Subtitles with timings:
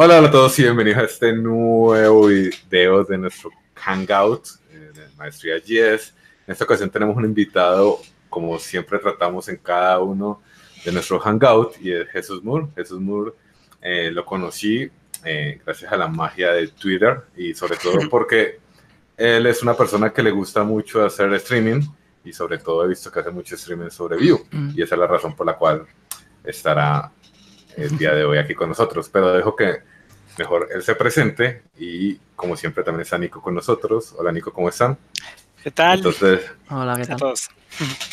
[0.00, 5.56] Hola, a todos y bienvenidos a este nuevo video de nuestro Hangout eh, de Maestría
[5.56, 6.14] GS.
[6.46, 7.98] En esta ocasión tenemos un invitado,
[8.30, 10.40] como siempre tratamos en cada uno
[10.84, 12.68] de nuestro Hangout, y es Jesús Moore.
[12.76, 13.32] Jesús Moore
[13.82, 14.88] eh, lo conocí
[15.24, 18.60] eh, gracias a la magia de Twitter y sobre todo porque
[19.16, 21.80] él es una persona que le gusta mucho hacer streaming
[22.24, 24.74] y sobre todo he visto que hace mucho streaming sobre View mm.
[24.76, 25.84] y esa es la razón por la cual
[26.44, 27.10] estará
[27.76, 29.08] el día de hoy aquí con nosotros.
[29.08, 29.82] Pero dejo que
[30.38, 34.14] mejor él se presente y como siempre también está Nico con nosotros.
[34.16, 34.96] Hola Nico, ¿cómo están?
[35.62, 35.98] ¿Qué tal?
[35.98, 37.34] Entonces, Hola, ¿qué tal?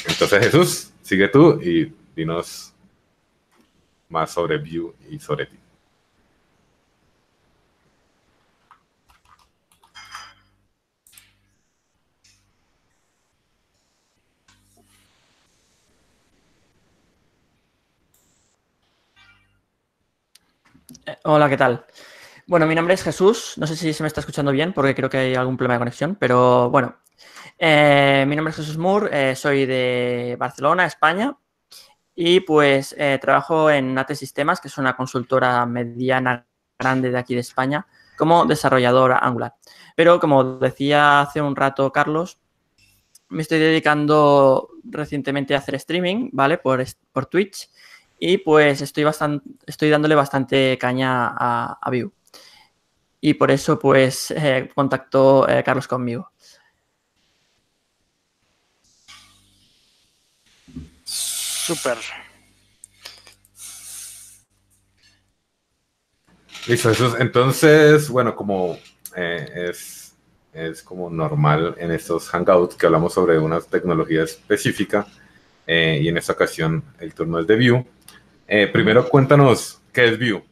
[0.08, 2.74] Entonces Jesús, sigue tú y dinos
[4.10, 5.58] más sobre View y sobre ti.
[21.26, 21.86] Hola, ¿qué tal?
[22.46, 23.54] Bueno, mi nombre es Jesús.
[23.58, 25.80] No sé si se me está escuchando bien porque creo que hay algún problema de
[25.80, 26.98] conexión, pero bueno.
[27.58, 31.36] Eh, mi nombre es Jesús Moore, eh, soy de Barcelona, España,
[32.14, 36.46] y pues trabajo en AT Sistemas, que es una consultora mediana
[36.78, 37.88] grande de aquí de España,
[38.18, 39.56] como desarrollador Angular.
[39.96, 42.40] Pero como decía hace un rato Carlos,
[43.30, 46.58] me estoy dedicando recientemente a hacer streaming, ¿vale?
[46.58, 47.70] Por, por Twitch.
[48.20, 52.12] Y pues estoy, bastante, estoy dándole bastante caña a, a Vue.
[53.26, 56.32] Y por eso pues eh, contactó eh, Carlos conmigo.
[61.04, 61.98] Súper.
[66.68, 67.16] Listo, Jesús.
[67.18, 68.78] Entonces, bueno, como
[69.16, 70.16] eh, es,
[70.54, 75.08] es, como normal en estos hangouts que hablamos sobre una tecnología específica,
[75.68, 77.86] y en esta ocasión el turno es de Vue,
[78.48, 80.44] eh, primero cuéntanos qué es Vue.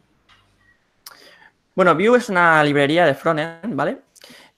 [1.76, 4.00] Bueno, Vue es una librería de frontend, ¿vale?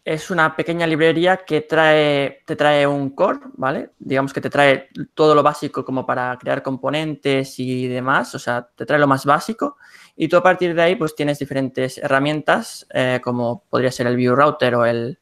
[0.04, 3.92] Es una pequeña librería que trae, te trae un core, ¿vale?
[3.98, 8.70] Digamos que te trae todo lo básico como para crear componentes y demás, o sea,
[8.76, 9.78] te trae lo más básico
[10.16, 14.16] y tú a partir de ahí pues tienes diferentes herramientas eh, como podría ser el
[14.16, 15.20] Vue Router o el...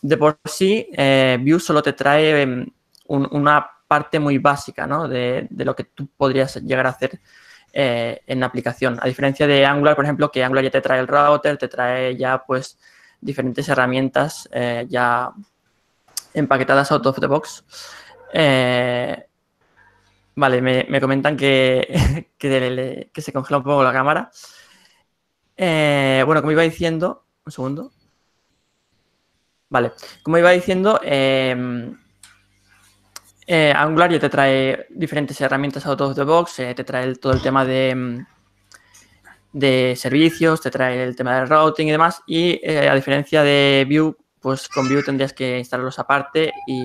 [0.00, 2.66] De por sí, eh, Vue solo te trae mm,
[3.08, 5.06] una parte muy básica ¿no?
[5.06, 7.20] de, lo que tú podrías llegar a hacer
[7.74, 8.98] eh, en aplicación.
[9.02, 12.16] A diferencia de Angular, por ejemplo, que Angular ya te trae el router, te trae
[12.16, 12.78] ya pues
[13.20, 15.30] diferentes herramientas eh, ya
[16.32, 17.66] empaquetadas out of the box.
[18.32, 19.26] Eh,
[20.36, 24.30] vale, me, comentan que, que, se congela un poco la cámara.
[25.58, 27.92] bueno, como iba diciendo, un segundo.
[29.68, 29.92] Vale,
[30.22, 31.92] como iba diciendo, eh,
[33.48, 37.42] Angular ya te trae diferentes herramientas out of the box, eh, te trae todo el
[37.42, 38.26] tema de, mm,
[39.52, 42.22] de servicios, te trae el tema del routing y demás.
[42.26, 46.84] Y eh, a diferencia de Vue, pues con Vue tendrías que instalarlos aparte y,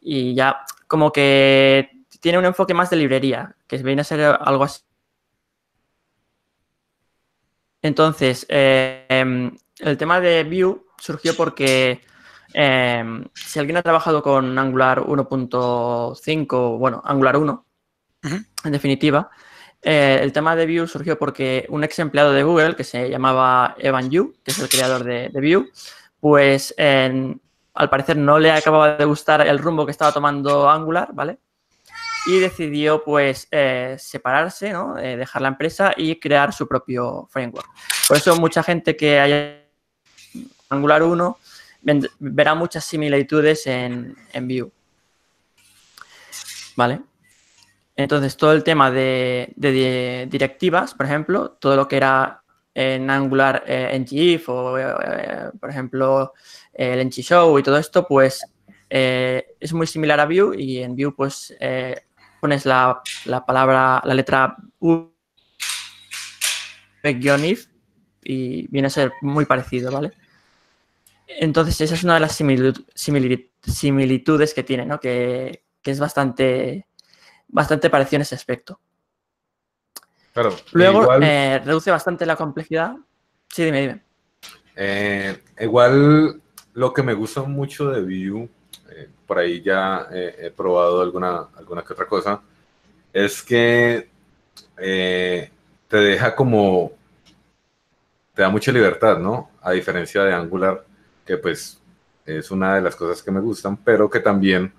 [0.00, 0.58] y, ya
[0.88, 4.82] como que tiene un enfoque más de librería, que viene a ser algo así.
[7.82, 12.00] Entonces, em, el tema de Vue surgió porque
[12.58, 17.66] Em, si alguien ha trabajado con Angular 1.5, bueno, Angular 1,
[18.64, 19.28] en definitiva,
[19.82, 23.74] eh, el tema de Vue surgió porque un ex empleado de Google, que se llamaba
[23.78, 25.70] Evan Yu, que es el creador de, Vue,
[26.18, 31.38] pues al parecer no le acababa de gustar el rumbo que estaba tomando Angular, ¿vale?
[32.26, 34.96] Y decidió pues eh, separarse, ¿no?
[34.96, 37.68] Eh, dejar la empresa y crear su propio framework.
[38.08, 39.62] Por eso mucha gente que haya
[40.70, 41.38] Angular 1
[42.18, 44.70] verá muchas similitudes en, en Vue.
[46.76, 47.00] ¿Vale?
[47.96, 49.54] Entonces, todo el tema de,
[50.30, 52.42] directivas, por ejemplo, todo lo que era
[52.74, 56.34] en Angular eh, ngIf o, eh, por ejemplo,
[56.74, 58.44] el ng-show y todo esto, pues
[58.90, 61.56] eh, es muy similar a Vue y en Vue, pues,
[62.38, 65.10] pones la, la, palabra, la letra U
[67.02, 67.66] if
[68.22, 70.12] y viene a ser muy parecido, ¿vale?
[71.26, 75.00] Entonces, esa es una de las similitudes que tiene, ¿no?
[75.00, 76.86] Que, es bastante,
[77.46, 78.80] bastante parecido en ese aspecto.
[80.72, 82.96] Luego, eh, reduce bastante la complejidad.
[83.48, 84.02] Sí, dime, dime.
[84.74, 86.40] Eh, igual,
[86.74, 88.48] lo que me gusta mucho de Vue,
[88.90, 92.42] eh, por ahí ya he probado alguna, alguna que otra cosa,
[93.12, 94.10] es que
[94.76, 96.92] te deja como,
[98.34, 99.50] te da mucha libertad, ¿no?
[99.62, 100.84] A diferencia de Angular,
[101.26, 101.80] que pues
[102.24, 104.72] es una de las cosas que me gustan, pero que también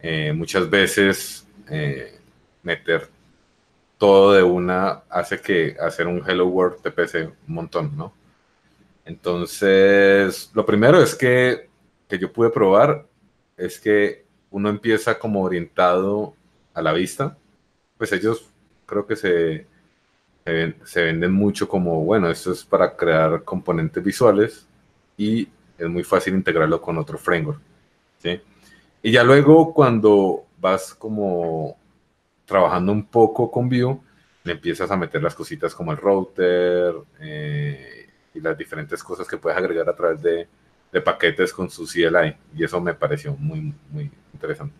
[0.00, 2.18] eh, muchas veces eh,
[2.62, 3.08] meter
[3.98, 8.12] todo de una hace que hacer un Hello World te pese un montón, ¿no?
[9.04, 11.68] Entonces, lo primero es que,
[12.08, 13.06] que yo pude probar
[13.56, 16.34] es que uno empieza como orientado
[16.74, 17.36] a la vista,
[17.96, 18.50] pues ellos
[18.86, 19.66] creo que se,
[20.84, 24.66] se, venden mucho como, bueno, esto es para crear componentes visuales
[25.16, 27.60] y es muy fácil integrarlo con otro framework,
[28.18, 28.40] ¿sí?
[29.02, 31.76] Y ya luego cuando vas como
[32.44, 33.98] trabajando un poco con Vue,
[34.44, 39.36] le empiezas a meter las cositas como el router eh, y las diferentes cosas que
[39.36, 40.48] puedes agregar a través de,
[41.04, 42.36] paquetes con su CLI.
[42.54, 44.74] Y eso me pareció muy, muy interesante.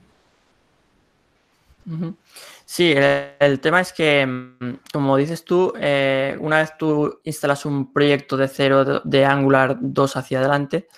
[2.65, 7.93] Sí, el, tema es que, mm, como dices tú, eh, una vez tú instalas un
[7.93, 10.89] proyecto de cero de, Angular 2 hacia adelante,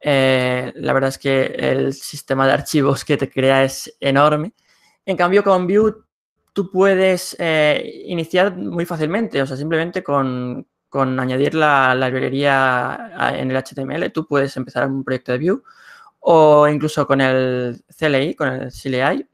[0.00, 4.52] eh, la verdad es que el sistema de archivos que te crea es enorme.
[5.06, 5.94] En cambio, con Vue
[6.52, 13.12] tú puedes eh, iniciar muy fácilmente, o sea, simplemente con, con añadir la, la, librería
[13.34, 15.62] en el HTML, tú puedes empezar un proyecto de Vue
[16.20, 19.26] o incluso con el CLI, con el CLI,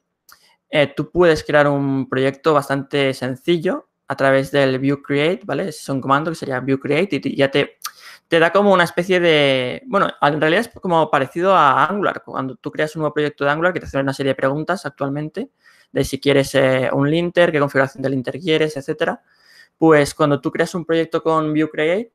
[0.74, 5.68] eh, tú puedes crear un proyecto bastante sencillo a través del Vue Create, ¿vale?
[5.68, 7.78] Es un comando que sería Vue Create y ya te,
[8.26, 9.82] te da como una especie de...
[9.86, 12.22] Bueno, en realidad es como parecido a Angular.
[12.24, 14.86] Cuando tú creas un nuevo proyecto de Angular que te hace una serie de preguntas
[14.86, 15.50] actualmente
[15.92, 19.22] de si quieres eh, un linter, qué configuración del linter quieres, etcétera.
[19.76, 22.12] Pues cuando tú creas un proyecto con Vue Create,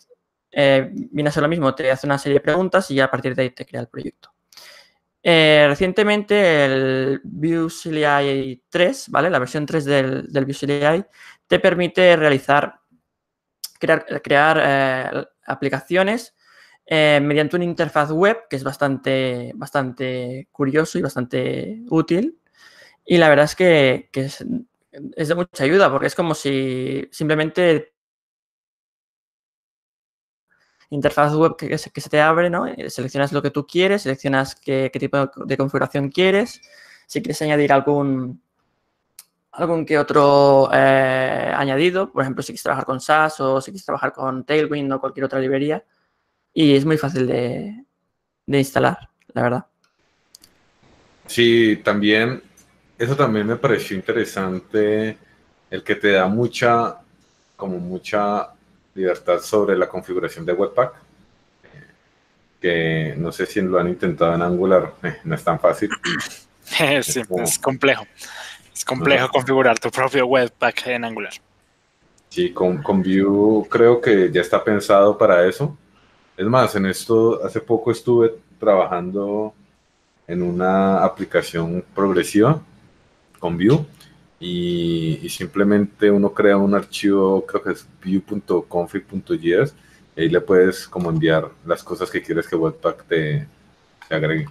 [0.52, 3.12] eh, viene a ser lo mismo, te hace una serie de preguntas y ya a
[3.12, 4.32] partir de ahí te crea el proyecto.
[5.30, 9.30] Eh, recientemente el Vue CLI 3, ¿vale?
[9.30, 11.06] La versión 3 del, del
[11.48, 12.80] te permite realizar,
[13.78, 16.34] crear, crear eh, aplicaciones
[16.86, 22.40] eh, mediante una interfaz web que es bastante, bastante curioso y bastante útil.
[23.06, 24.46] Y la verdad es que, que es,
[25.18, 27.96] es de mucha ayuda porque es como si simplemente
[30.90, 32.66] interfaz web que, se, te abre, ¿no?
[32.66, 36.62] Eh, seleccionas lo que tú quieres, seleccionas qué, tipo de configuración quieres,
[37.06, 38.42] si quieres añadir algún,
[39.52, 43.86] algún que otro eh, añadido, por ejemplo, si quieres trabajar con SAS o si quieres
[43.86, 45.84] trabajar con Tailwind o cualquier otra librería,
[46.54, 47.86] y es muy fácil de,
[48.46, 49.66] de instalar, la verdad.
[51.28, 52.42] Sí, también,
[52.98, 55.18] eso también me pareció interesante,
[55.70, 56.98] el que te da mucha,
[57.58, 58.57] como mucha
[58.98, 60.94] libertad sobre la configuración de Webpack,
[62.60, 65.90] que no sé si lo han intentado en Angular, eh, no es tan fácil.
[66.64, 68.06] sí, es, complejo.
[68.74, 71.34] Es complejo configurar tu propio Webpack en Angular.
[72.30, 75.78] Sí, con, con Vue creo que ya está pensado para eso.
[76.36, 79.54] Es más, en esto hace poco estuve trabajando
[80.28, 82.60] en una aplicación progresiva
[83.40, 83.86] con Vue
[84.40, 89.76] y, simplemente uno crea un archivo, creo que es view.config.js,
[90.16, 93.48] y ahí le puedes como enviar las cosas que quieres que Webpack te,
[94.10, 94.48] agregue.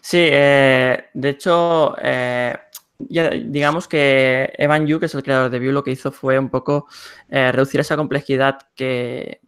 [0.00, 2.56] Sí, eh, de hecho, eh,
[2.98, 6.38] ya, digamos que Evan Yu, que es el creador de Vue, lo que hizo fue
[6.38, 6.86] un poco
[7.28, 9.40] eh, reducir esa complejidad que,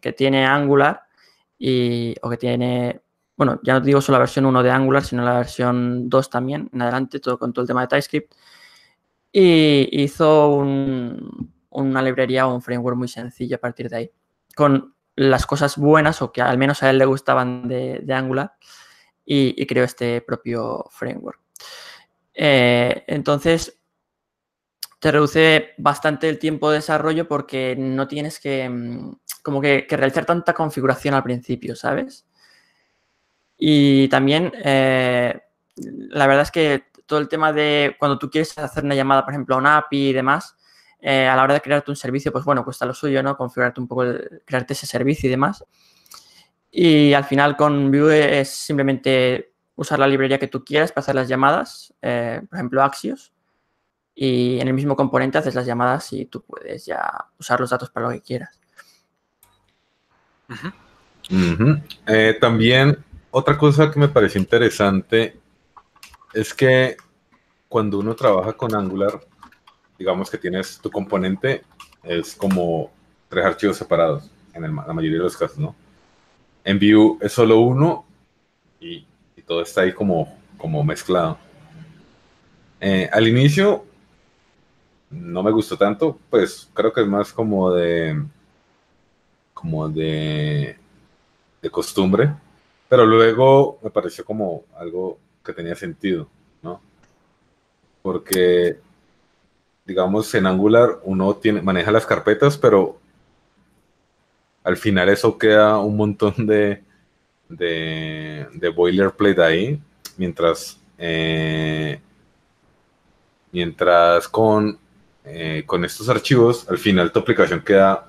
[0.00, 1.02] que, tiene Angular
[1.58, 3.02] y, o que tiene
[3.36, 6.70] bueno, ya no digo solo la versión 1 de Angular, sino la versión 2 también,
[6.72, 8.34] en adelante, todo con todo el tema de TypeScript.
[9.30, 10.48] Y hizo
[11.70, 14.10] una librería o un framework muy sencillo a partir de ahí,
[14.54, 18.54] con las cosas buenas o que al menos a él le gustaban de, Angular
[19.24, 21.40] y, creó este propio framework.
[22.32, 23.78] Eh, entonces,
[24.98, 30.24] te reduce bastante el tiempo de desarrollo porque no tienes que, mm, como que realizar
[30.24, 32.26] tanta configuración al principio, ¿sabes?
[33.58, 35.40] Y también, eh,
[35.76, 39.32] la verdad es que todo el tema de cuando tú quieres hacer una llamada, por
[39.32, 40.56] ejemplo, a una API y demás,
[41.00, 43.36] eh, a la hora de crearte un servicio, pues bueno, cuesta lo suyo, ¿no?
[43.36, 44.04] Configurarte un poco,
[44.44, 45.64] crearte ese servicio y demás.
[46.70, 51.14] Y al final con Vue es simplemente usar la librería que tú quieras para hacer
[51.14, 53.32] las llamadas, eh, por ejemplo, Axios,
[54.14, 57.90] y en el mismo componente haces las llamadas y tú puedes ya usar los datos
[57.90, 58.58] para lo que quieras.
[62.40, 63.04] también
[63.38, 65.36] otra cosa que me pareció interesante
[66.32, 66.96] es que
[67.68, 69.20] cuando uno trabaja con Angular,
[69.98, 71.62] digamos que tienes tu componente,
[72.02, 72.90] es como
[73.28, 75.74] tres archivos separados en la mayoría de los casos, ¿no?
[76.64, 78.06] En Vue es solo uno
[78.80, 79.06] y,
[79.46, 81.36] todo está ahí como, como mezclado.
[82.80, 83.84] Eh, al inicio
[85.10, 88.18] no me gustó tanto, pues creo que es más como de
[89.52, 90.78] como de,
[91.60, 92.34] de costumbre
[92.88, 96.28] pero luego me pareció como algo que tenía sentido,
[96.62, 96.80] ¿no?
[98.06, 98.78] porque,
[99.84, 103.00] digamos, en Angular uno tiene, maneja las carpetas, pero
[104.62, 106.84] al final eso queda un montón de,
[107.48, 109.82] de, de boilerplate ahí,
[110.16, 111.98] mientras, eh,
[113.50, 114.78] mientras con,
[115.24, 118.06] eh, con estos archivos, al final tu aplicación queda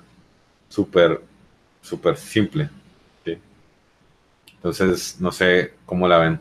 [0.68, 1.20] súper,
[1.82, 2.70] súper simple.
[4.58, 6.40] Entonces, no sé cómo la ven.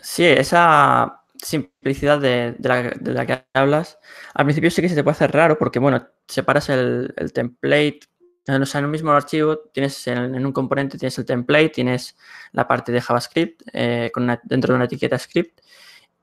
[0.00, 3.98] Sí, esa simplicidad de, la, que hablas,
[4.32, 8.00] al principio sí que se te puede hacer raro porque, bueno, separas el, el template,
[8.46, 12.16] o sea, en un mismo archivo tienes en, un componente tienes el template, tienes
[12.52, 15.60] la parte de JavaScript eh, con dentro de una etiqueta script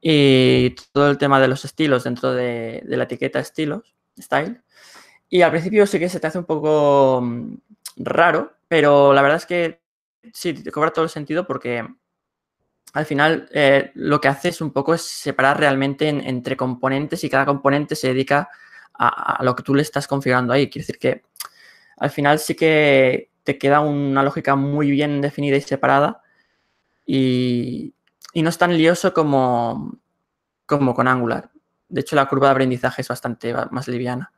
[0.01, 4.61] y todo el tema de los estilos dentro de, la etiqueta estilos, style.
[5.29, 7.55] Y al principio sí que se te hace un poco mm,
[7.97, 9.80] raro, pero la verdad es que
[10.33, 11.85] sí, te cobra todo el sentido porque
[12.93, 17.29] al final eh, lo que hace es un poco es separar realmente entre componentes y
[17.29, 18.49] cada componente se dedica
[18.93, 20.69] a, lo que tú le estás configurando ahí.
[20.69, 21.23] Quiere decir que
[21.97, 26.21] al final sí que te queda una lógica muy bien definida y separada
[27.05, 27.93] y,
[28.35, 29.97] no es tan lioso como,
[30.65, 31.49] como con Angular.
[31.89, 34.31] De hecho, la curva de aprendizaje es bastante más liviana.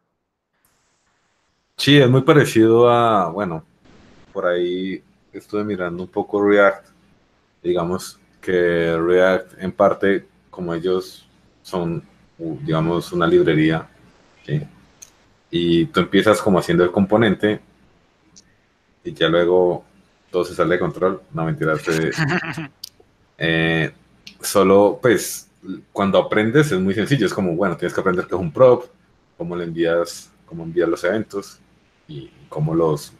[1.77, 3.63] Sí, es muy parecido a, bueno,
[4.31, 6.87] por ahí estuve mirando un poco React.
[7.61, 11.27] Digamos, que React en parte, como ellos
[11.61, 12.03] son,
[12.37, 13.87] digamos, una librería,
[15.49, 17.61] y tú empiezas como haciendo el componente
[19.03, 19.85] y ya luego
[20.31, 21.21] todo se sale de control.
[21.31, 21.75] No, mentira.
[23.37, 23.93] eh,
[24.41, 25.49] solo, pues,
[25.91, 27.27] cuando aprendes es muy sencillo.
[27.27, 28.85] Es como, bueno, tienes que aprender qué es un prop,
[29.37, 31.59] cómo le envías, cómo envías los eventos
[32.07, 33.13] y cómo los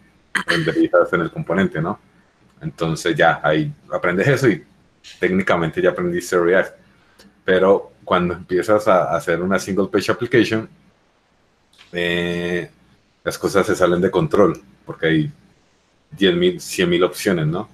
[1.12, 2.00] en el componente, ¿no?
[2.62, 4.64] Entonces ya ahí aprendes eso y
[5.20, 6.76] técnicamente ya aprendiste React.
[7.44, 10.70] Pero cuando empiezas a hacer una single page application,
[11.92, 12.70] eh,
[13.24, 15.32] las cosas se salen de control, porque hay
[16.18, 17.70] 10.000, 100.000 opciones, ¿no?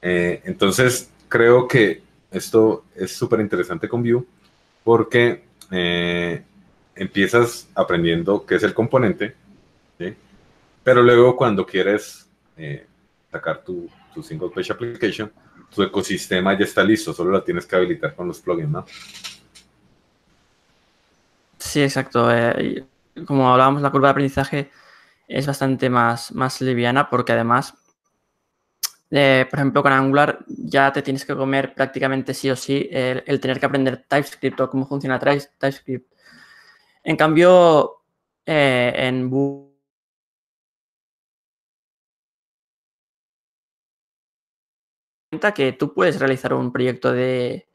[0.00, 4.24] Eh, entonces, creo que esto es súper interesante con Vue,
[4.84, 6.42] porque eh,
[6.94, 9.34] empiezas aprendiendo qué es el componente.
[10.82, 12.28] Pero luego cuando quieres
[13.30, 15.32] sacar tu, tu single page application,
[15.74, 18.84] tu ecosistema ya está listo, solo la tienes que habilitar con los plugins, ¿no?
[21.58, 22.30] Sí, exacto.
[22.30, 22.84] Eh,
[23.26, 24.70] como hablábamos, la curva de aprendizaje
[25.28, 27.74] es bastante más, más liviana porque además,
[29.10, 33.40] eh, por ejemplo, con Angular ya te tienes que comer prácticamente sí o sí el,
[33.40, 36.12] tener que aprender TypeScript o cómo funciona TypeScript.
[37.04, 38.02] En cambio,
[38.44, 39.71] eh, en Vue
[45.54, 47.66] que tú puedes realizar un proyecto de,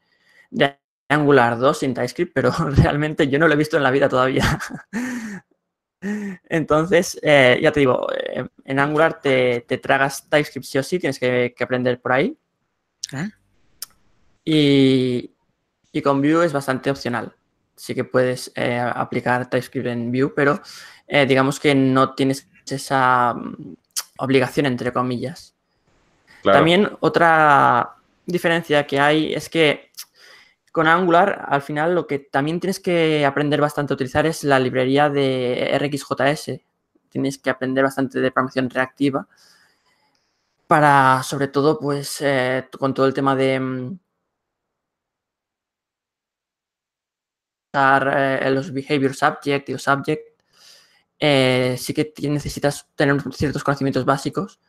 [1.10, 4.44] Angular 2 sin TypeScript, pero realmente yo no lo he visto en la vida todavía.
[6.00, 11.18] Entonces, eh, ya te digo, eh, en Angular te, tragas TypeScript sí o sí, tienes
[11.18, 12.36] que, aprender por ahí.
[13.12, 13.28] ¿Eh?
[14.44, 15.34] Y,
[15.92, 17.34] y, con Vue es bastante opcional.
[17.74, 20.60] Sí que puedes aplicar TypeScript en Vue, pero
[21.08, 23.74] digamos que no tienes esa mm,
[24.18, 25.57] obligación, entre comillas.
[26.42, 29.90] También otra diferencia que hay es que
[30.72, 34.60] con Angular, al final, lo que también tienes que aprender bastante a utilizar es la
[34.60, 36.60] librería de RxJS.
[37.08, 39.26] Tienes que aprender bastante de programación reactiva
[40.66, 43.98] para, sobre todo, pues, eh, con todo el tema de mm,
[47.74, 50.40] eh, los behavior subject y los subject,
[51.18, 54.60] eh, sí que necesitas tener ciertos conocimientos básicos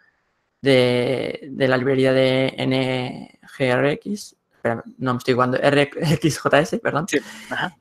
[0.61, 4.35] de, la librería de NGRX.
[4.97, 7.07] no me estoy jugando, RxJS, perdón.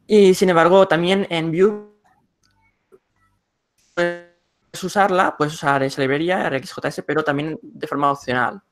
[0.06, 1.88] Y sin embargo, también en Vue
[3.94, 8.62] puedes usarla, puedes usar esa librería RxJS, pero también de forma opcional.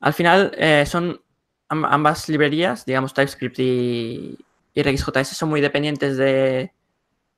[0.00, 1.20] Al final eh, son
[1.68, 4.38] ambas librerías, digamos TypeScript y,
[4.76, 6.72] RxJS, son muy dependientes de,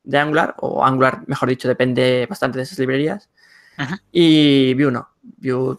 [0.02, 3.28] de Angular, o Angular, mejor dicho, depende bastante de esas librerías.
[4.12, 5.09] Y Vue no.
[5.23, 5.76] Vue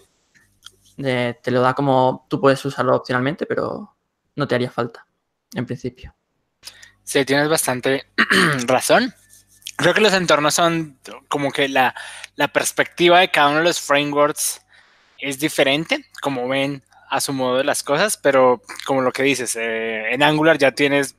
[0.98, 3.96] eh, te lo da como tú puedes usarlo opcionalmente, pero
[4.36, 5.06] no te haría falta,
[5.54, 6.13] en principio.
[7.04, 8.08] Sí, tienes bastante
[8.66, 9.13] razón.
[9.77, 11.94] Creo que los entornos son como que la,
[12.51, 14.62] perspectiva de cada uno de los frameworks
[15.20, 19.56] es diferente, como ven a su modo de las cosas, pero como lo que dices,
[19.56, 21.16] eh, en Angular ya tienes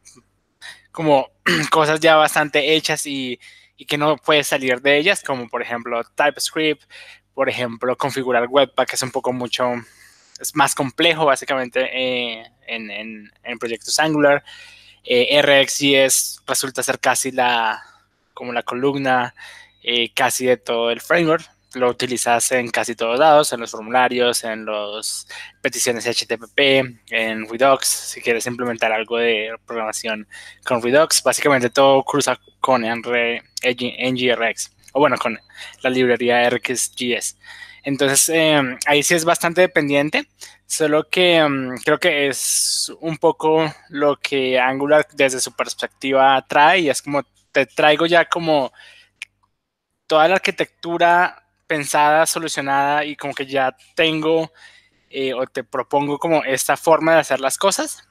[0.93, 1.31] como
[1.71, 3.39] cosas ya bastante hechas y
[3.79, 6.83] y que no puedes salir de ellas, como por ejemplo TypeScript,
[7.33, 9.73] por ejemplo configurar Webpack, que es un poco mucho
[10.41, 14.45] es más complejo básicamente eh, en, en, proyectos Angular.
[15.05, 17.83] Eh, RxJS resulta ser casi la,
[18.35, 19.35] como la columna
[19.83, 21.49] eh, casi de todo el framework.
[21.79, 25.29] Lo utilizas en casi todos lados, en los formularios, en las
[25.63, 26.59] peticiones HTTP,
[27.11, 30.27] en Redux, si quieres implementar algo de programación
[30.65, 31.23] con Redux.
[31.23, 35.39] Básicamente todo cruza con NGRX, o bueno, con
[35.83, 37.37] la librería RxJS.
[37.85, 40.29] Entonces, em, ahí sí es bastante dependiente,
[40.67, 46.81] solo que em, creo que es un poco lo que Angular desde su perspectiva trae
[46.81, 48.73] y es como te traigo ya como
[50.07, 54.51] toda la arquitectura pensada, solucionada y como que ya tengo
[55.11, 58.09] eh, o te propongo como esta forma de hacer las cosas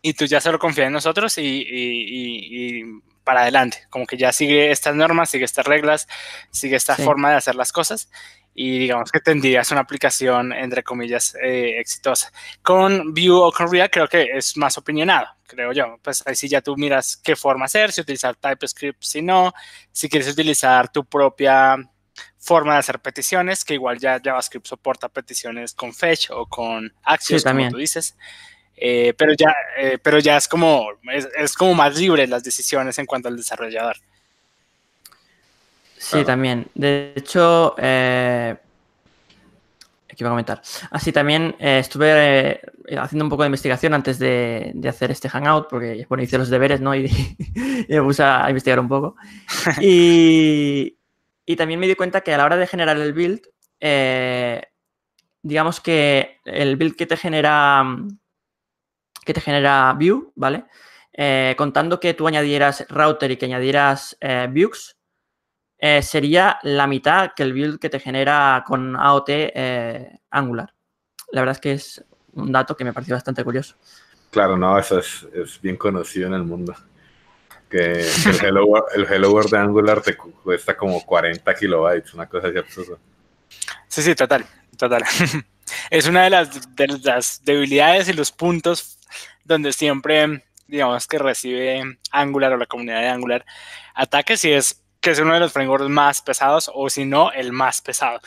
[0.00, 2.82] y tú ya solo confías en nosotros y,
[3.24, 6.06] para adelante, como que ya sigue estas normas, sigue estas reglas,
[6.50, 8.10] sigue esta forma de hacer las cosas
[8.54, 12.30] y digamos que tendrías una aplicación, entre comillas, eh, exitosa.
[12.62, 15.98] Con Vue o con React creo que es más opinionado, creo yo.
[16.02, 19.52] Pues ahí sí ya tú miras qué forma hacer, si utilizar TypeScript, si no,
[19.90, 21.76] si quieres utilizar tu propia
[22.38, 27.44] forma de hacer peticiones, que igual ya JavaScript soporta peticiones con Fetch o con Axios,
[27.44, 28.16] como tú dices.
[28.76, 32.98] Eh, pero, ya, eh, pero ya es como, es, es como más libre las decisiones
[32.98, 33.96] en cuanto al desarrollador.
[36.04, 36.66] Sí, también.
[36.74, 38.56] De hecho, eh,
[40.06, 40.60] ¿qué iba a comentar?
[40.90, 45.68] Así también eh, estuve eh, haciendo un poco de investigación antes de, hacer este hangout,
[45.70, 46.94] porque bueno, hice los deberes, ¿no?
[46.94, 47.10] Y,
[47.88, 49.16] me puse a investigar un poco.
[49.80, 50.96] Y,
[51.56, 53.42] también me di cuenta que a la hora de generar el build,
[55.42, 57.84] digamos que el build que te genera
[59.24, 60.64] que te genera Vue, ¿vale?
[61.56, 64.16] contando que tú añadieras router y que añadieras
[64.50, 64.96] Vuex,
[65.86, 70.72] eh, sería la mitad que el build que te genera con AOT eh, Angular.
[71.30, 73.74] La verdad es que es un dato que me pareció bastante curioso.
[74.30, 76.74] Claro, no, eso es, bien conocido en el mundo.
[77.74, 82.98] Que, el, hello, World de Angular te cuesta como 40 kilobytes, una cosa así absurda.
[83.88, 85.02] Sí, sí, total, total.
[85.90, 88.96] es una de las, de las debilidades y los puntos
[89.42, 93.44] donde siempre, digamos, que recibe Angular o la comunidad de Angular
[93.94, 97.50] ataques y es que es uno de los frameworks más pesados, o si no, el
[97.50, 98.20] más pesado,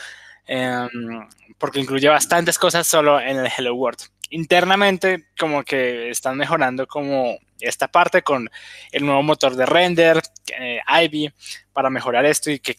[0.46, 4.00] em, porque incluye bastantes cosas solo en el Hello World.
[4.28, 8.48] Internamente, como que están mejorando como esta parte con
[8.92, 10.20] el nuevo motor de render,
[10.58, 11.32] eh, Ivy,
[11.72, 12.76] para mejorar esto y que,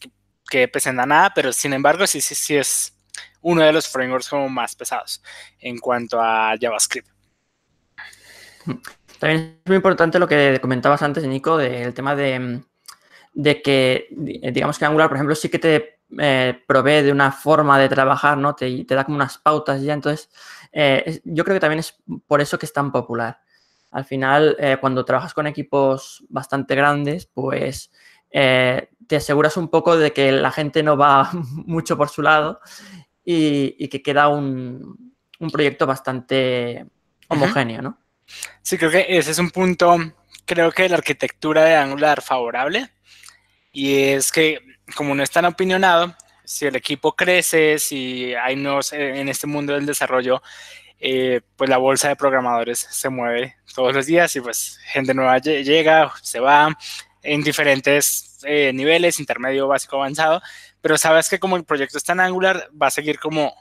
[0.49, 2.95] que nada, pero sin embargo, sí, sí, sí es
[3.41, 5.21] uno de los frameworks como más pesados
[5.59, 7.07] en cuanto a JavaScript.
[9.19, 12.61] También es muy importante lo que comentabas antes, Nico, del tema de,
[13.33, 17.77] de que, digamos que Angular, por ejemplo, sí que te eh, provee de una forma
[17.77, 18.55] de trabajar, ¿no?
[18.55, 19.93] Te, te da como unas pautas ya.
[19.93, 20.29] Entonces,
[20.71, 21.95] eh, yo creo que también es
[22.27, 23.41] por eso que es tan popular.
[23.91, 27.91] Al final, eh, cuando trabajas con equipos bastante grandes, pues
[28.31, 32.59] te aseguras un poco de que la gente no va mucho por su lado
[33.25, 36.85] y, que queda un, un proyecto bastante
[37.27, 37.99] homogéneo, ¿no?
[38.61, 39.97] Sí, creo que ese es un punto,
[40.45, 42.91] creo que la arquitectura de Angular favorable
[43.71, 44.59] y es que
[44.95, 49.47] como no es tan opinionado, si el equipo crece, si hay nuevos eh, en este
[49.47, 50.41] mundo del desarrollo,
[50.99, 55.37] eh, pues la bolsa de programadores se mueve todos los días y pues gente nueva
[55.37, 56.77] llega, se va
[57.21, 60.41] en diferentes eh, niveles, intermedio, básico, avanzado,
[60.81, 63.53] pero sabes que como el proyecto está en Angular, va a seguir como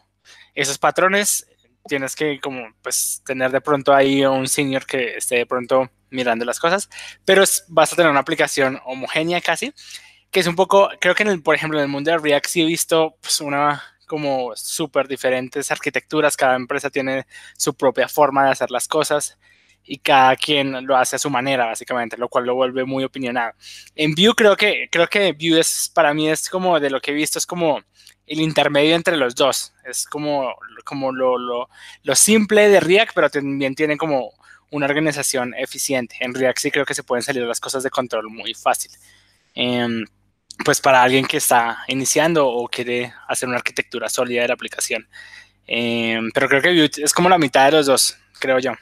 [0.54, 1.46] esos patrones,
[1.86, 6.44] tienes que como pues tener de pronto ahí un senior que esté de pronto mirando
[6.44, 6.88] las cosas,
[7.24, 9.72] pero vas a tener una aplicación homogénea casi,
[10.30, 12.46] que es un poco, creo que en el, por ejemplo, en el mundo de React
[12.46, 18.46] sí he visto pues, una como súper diferentes arquitecturas, cada empresa tiene su propia forma
[18.46, 19.38] de hacer las cosas
[19.84, 23.52] y cada quien lo hace a su manera, básicamente, lo cual lo vuelve muy opinionado.
[23.94, 27.12] En Vue creo que, creo que Vue es, para mí es como, de lo que
[27.12, 27.80] he visto, es como
[28.28, 29.72] el intermedio entre los dos.
[29.84, 34.32] Es como, como lo, lo, simple de React, pero también tiene como
[34.70, 36.16] una organización eficiente.
[36.20, 38.92] En React sí creo que se pueden salir las cosas de control muy fácil.
[39.54, 40.04] Em,
[40.64, 45.08] pues para alguien que está iniciando o quiere hacer una arquitectura sólida de la aplicación.
[45.66, 48.72] Em, pero creo que Vue es como la mitad de los dos, creo yo.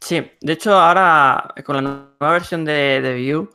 [0.00, 3.48] Sí, de hecho ahora con la nueva versión de, Vue,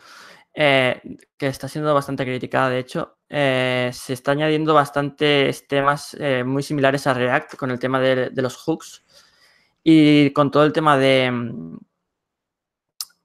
[0.54, 1.02] eh,
[1.38, 6.64] que está siendo bastante criticada, de hecho, eh, se está añadiendo bastantes temas eh, muy
[6.64, 9.04] similares a React con el tema de, los hooks
[9.84, 11.32] y con todo el tema de,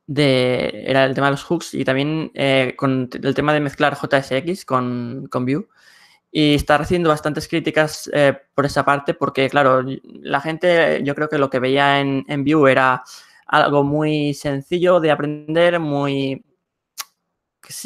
[0.08, 2.32] de era el tema de los hooks y también
[2.76, 5.68] con el tema de mezclar JSX con, con Vue.
[6.32, 11.28] y está recibiendo bastantes críticas eh, por esa parte porque, claro, la gente yo creo
[11.28, 13.04] que lo que veía en, en Vue era
[13.46, 16.42] algo muy sencillo de aprender, muy...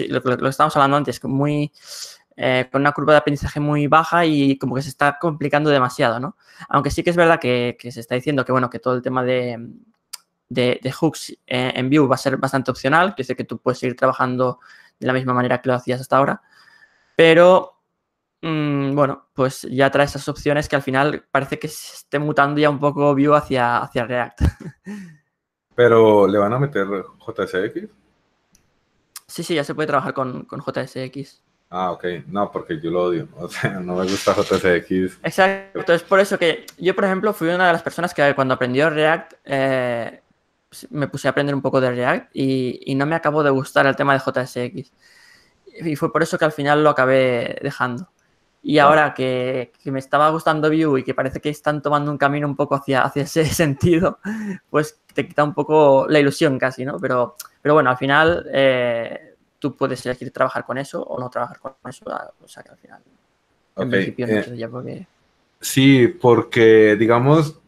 [0.08, 1.72] lo, lo, estábamos hablando antes, muy...
[2.36, 6.18] Eh, con una curva de aprendizaje muy baja y como que se está complicando demasiado,
[6.18, 6.36] ¿no?
[6.70, 9.02] Aunque sí que es verdad que, que se está diciendo que, bueno, que todo el
[9.02, 9.58] tema de,
[10.52, 13.58] de, de hooks eh, en Vue va a ser bastante opcional, que dice que tú
[13.58, 14.60] puedes seguir trabajando
[14.98, 16.42] de la misma manera que lo hacías hasta ahora,
[17.16, 17.80] pero
[18.42, 22.60] mmm, bueno, pues ya trae esas opciones que al final parece que se esté mutando
[22.60, 24.40] ya un poco Vue hacia, hacia React.
[25.74, 27.88] Pero, ¿le van a meter JSX?
[29.26, 31.42] Sí, sí, ya se puede trabajar con, con JSX.
[31.70, 32.04] Ah, ok.
[32.26, 33.28] No, porque yo lo odio.
[33.36, 35.20] O sea, no me gusta JSX.
[35.22, 35.94] Exacto.
[35.94, 38.90] Es por eso que yo, por ejemplo, fui una de las personas que cuando aprendió
[38.90, 40.22] React eh,
[40.90, 43.86] me puse a aprender un poco de React y, y, no me acabó de gustar
[43.86, 44.92] el tema de JSX.
[45.84, 48.08] Y fue por eso que al final lo acabé dejando.
[48.64, 52.18] Y ahora que, que, me estaba gustando Vue y que parece que están tomando un
[52.18, 54.18] camino un poco hacia, hacia ese sentido,
[54.70, 56.98] pues te quita un poco la ilusión casi, ¿no?
[57.00, 61.58] Pero, pero bueno, al final eh, tú puedes elegir trabajar con eso o no trabajar
[61.58, 62.04] con eso.
[62.40, 63.00] O sea que al final,
[63.74, 63.84] okay.
[63.84, 65.06] en principio, no eh, ya porque...
[65.60, 67.60] Sí, porque digamos,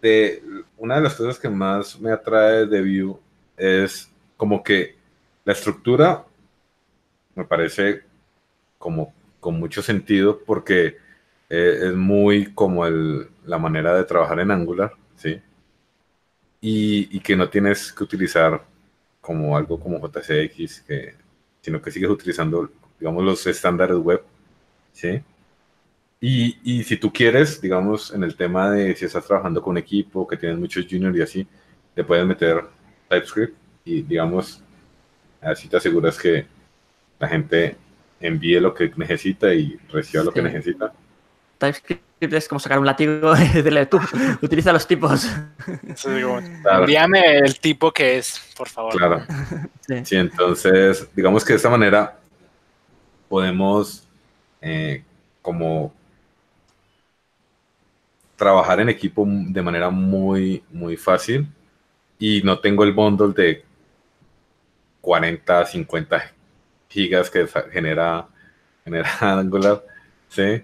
[0.00, 0.42] de
[0.76, 3.18] una de las cosas que más me atrae de Vue
[3.56, 4.96] es como que
[5.44, 6.24] la estructura
[7.34, 8.02] me parece
[8.78, 10.96] como con mucho sentido porque
[11.50, 15.40] eh, es muy como el, la manera de trabajar en Angular, ¿sí?
[16.60, 18.64] Y, y, que no tienes que utilizar
[19.20, 21.14] como algo como JCX, que,
[21.60, 24.22] sino que sigues utilizando, digamos, los estándares web,
[24.92, 25.22] ¿sí?
[26.20, 29.78] Y, y, si tú quieres, digamos, en el tema de si estás trabajando con un
[29.78, 31.46] equipo, que tienes muchos juniors y así,
[31.94, 32.64] te puedes meter
[33.08, 34.62] TypeScript y, digamos,
[35.40, 36.46] así te aseguras que
[37.20, 37.76] la gente
[38.20, 40.92] envíe lo que necesita y reciba lo que necesita.
[41.58, 44.00] TypeScript es como sacar un látigo y decirle tú,
[44.42, 45.20] utiliza los tipos.
[45.94, 46.08] Sí,
[46.62, 46.80] claro.
[46.80, 48.96] Envíame el tipo que es, por favor.
[48.96, 49.24] Claro.
[49.86, 50.04] Sí.
[50.04, 52.18] sí entonces, digamos que de esta manera
[53.28, 54.06] podemos
[54.60, 55.02] eh,
[55.42, 55.94] como
[58.38, 61.46] trabajar en equipo de manera muy, muy fácil
[62.18, 63.64] y no tengo el bundle de
[65.00, 66.32] 40, 50
[66.88, 68.28] gigas que genera,
[68.84, 69.84] genera Angular,
[70.28, 70.62] ¿sí?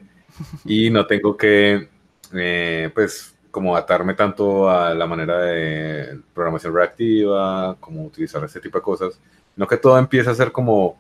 [0.65, 1.89] Y no tengo que,
[2.33, 8.79] eh, pues, como atarme tanto a la manera de programación reactiva, como utilizar este tipo
[8.79, 9.21] de cosas,
[9.57, 10.97] no que todo empiece a ser como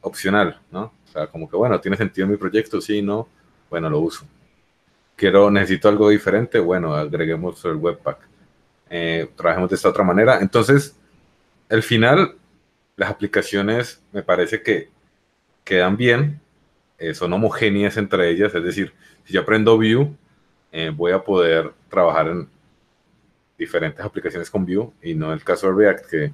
[0.00, 0.92] opcional, ¿no?
[1.06, 3.28] O sea, como que, bueno, tiene sentido mi proyecto, sí, no,
[3.70, 4.26] bueno, lo uso.
[5.22, 8.18] Quiero, necesito algo diferente, bueno, agreguemos el webpack.
[8.90, 10.40] Eh, trabajemos de esta otra manera.
[10.40, 10.96] Entonces,
[11.70, 12.34] al final,
[12.96, 14.88] las aplicaciones me parece que
[15.62, 16.40] quedan bien,
[16.98, 20.10] eh, son homogéneas entre ellas, es decir, si yo aprendo Vue,
[20.72, 22.48] eh, voy a poder trabajar en
[23.56, 26.32] diferentes aplicaciones con Vue y no el caso de React, que,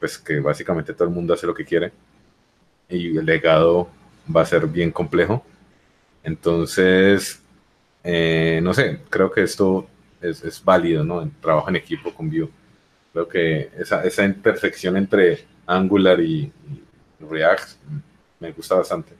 [0.00, 1.92] pues, que básicamente todo el mundo hace lo que quiere
[2.88, 3.88] y el legado
[4.34, 5.46] va a ser bien complejo.
[6.24, 7.43] Entonces,
[8.04, 9.88] eh, no sé, creo que esto
[10.20, 11.28] es, es válido, ¿no?
[11.40, 12.50] Trabajo en equipo con Vue.
[13.12, 16.52] Creo que esa, esa intersección entre Angular y,
[17.20, 17.70] React
[18.40, 19.14] me gusta bastante.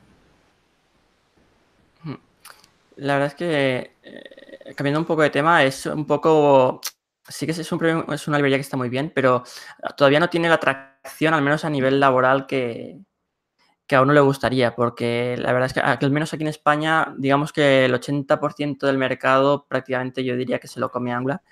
[2.96, 6.80] La verdad es que, eh, cambiando un poco de tema, es un poco.
[7.26, 9.42] Sí que es, un, es una librería que está muy bien, pero
[9.96, 12.98] todavía no tiene la atracción, al menos a nivel laboral, que,
[13.86, 17.14] que a uno le gustaría, porque la verdad es que, al menos aquí en España,
[17.18, 21.42] digamos que el 80% del mercado prácticamente yo diría que se lo come Angular.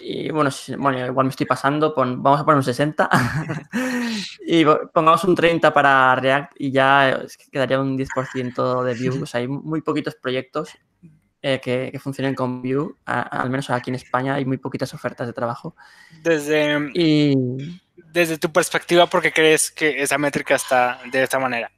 [0.00, 3.08] Y bueno, bueno, igual me estoy pasando, pon, vamos a poner un 60
[4.46, 9.22] y pongamos un 30 para React y ya quedaría un 10% de Vue.
[9.22, 10.70] O sea, hay muy poquitos proyectos
[11.42, 14.92] eh, que, que, funcionen con Vue, a, al menos aquí en España hay muy poquitas
[14.94, 15.76] ofertas de trabajo.
[16.22, 17.34] Desde, y...
[17.96, 21.70] desde tu perspectiva, ¿por qué crees que esa métrica está de esta manera?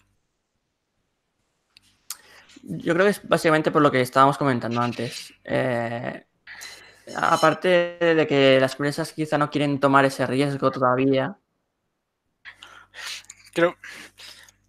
[2.63, 5.33] Yo creo que es básicamente por lo que estábamos comentando antes.
[5.45, 6.27] Eh,
[7.15, 11.37] Aparte de que las empresas quizá no quieren tomar ese riesgo todavía.
[13.53, 13.77] Creo,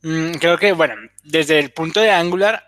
[0.04, 2.64] mmm, creo que, bueno, desde el punto de Angular,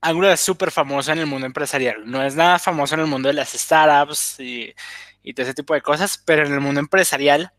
[0.00, 2.10] Angular es súper famosa en el mundo empresarial.
[2.10, 4.74] No es nada famoso en el mundo de las startups y,
[5.22, 7.52] y de ese tipo de cosas, pero en el mundo empresarial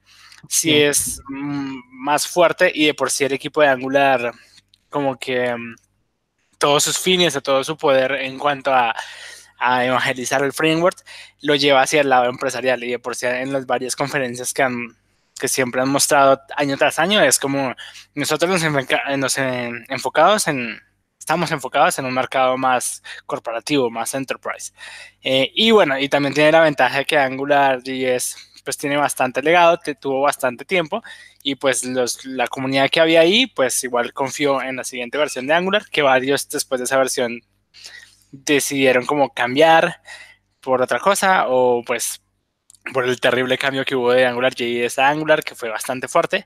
[0.50, 0.82] sí, sí.
[0.82, 4.32] es mmm, más fuerte y de por sí el equipo de Angular
[4.90, 5.76] como que mmm,
[6.58, 8.96] todos sus fines, todo su poder en cuanto a
[9.64, 10.98] a evangelizar el framework,
[11.42, 14.64] lo lleva hacia el lado empresarial y de por sí en las varias conferencias que
[14.64, 14.98] han,
[15.40, 17.74] que siempre han mostrado año tras año es como
[18.14, 20.80] nosotros nos, nos enfocados en,
[21.18, 24.74] estamos enfocados en un mercado más corporativo, más enterprise.
[25.22, 29.80] Eh, y bueno, y también tiene la ventaja que Angular JS pues tiene bastante legado,
[30.00, 31.04] tuvo bastante tiempo
[31.44, 31.84] y pues
[32.26, 36.02] la comunidad que había ahí pues igual confió en la siguiente versión de Angular, que
[36.02, 37.42] varios después de esa versión
[38.32, 40.02] decidieron como cambiar
[40.60, 42.22] por otra cosa o pues
[42.94, 46.46] por el terrible cambio que hubo de Angular JS a Angular, que fue bastante fuerte.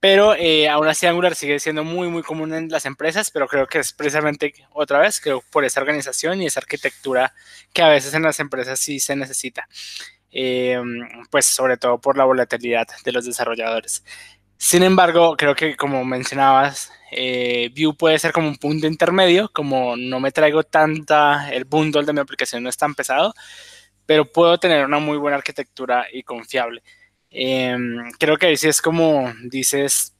[0.00, 3.66] Pero eh, aún así Angular sigue siendo muy, muy común en las empresas, pero creo
[3.66, 7.32] que es precisamente, otra vez, creo por esa organización y esa arquitectura
[7.72, 9.66] que a veces en las empresas sí se necesita.
[10.36, 10.82] Eh,
[11.30, 14.04] pues sobre todo por la volatilidad de los desarrolladores.
[14.58, 19.96] Sin embargo, creo que como mencionabas, eh, Vue puede ser como un punto intermedio, como
[19.96, 23.32] no me traigo tanta, el bundle de mi aplicación no es tan pesado,
[24.06, 26.82] pero puedo tener una muy buena arquitectura y confiable.
[27.30, 30.16] Em, creo que ahí es como dices,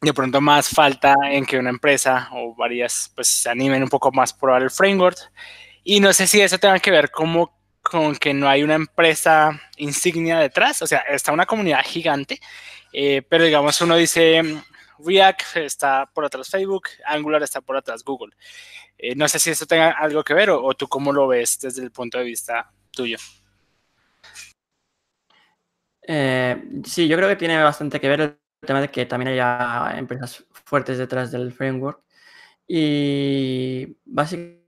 [0.00, 4.12] de pronto más falta en que una empresa o varias pues se animen un poco
[4.12, 5.18] más por el framework.
[5.84, 7.55] Y no sé si eso tenga que ver como
[7.90, 12.40] con que no hay una empresa insignia detrás, o sea, está una comunidad gigante,
[12.92, 14.42] eh, pero digamos uno dice
[14.98, 18.34] React está por atrás Facebook, Angular está por atrás Google.
[18.98, 21.82] Eh, no sé si eso tenga algo que ver o tú cómo lo ves desde
[21.82, 23.18] el punto de vista tuyo.
[26.08, 29.98] Eh, sí, yo creo que tiene bastante que ver el tema de que también haya
[29.98, 32.02] empresas fuertes detrás del framework.
[32.68, 34.65] Y básicamente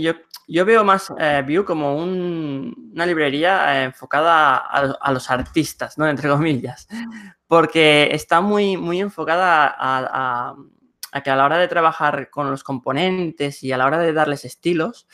[0.00, 0.12] yo,
[0.46, 6.08] yo veo más eh, como una librería eh, enfocada a, los artistas, ¿no?
[6.08, 6.86] Entre comillas.
[7.46, 10.54] Porque está muy, muy enfocada a,
[11.24, 14.44] que a la hora de trabajar con los componentes y a la hora de darles
[14.44, 15.08] estilos,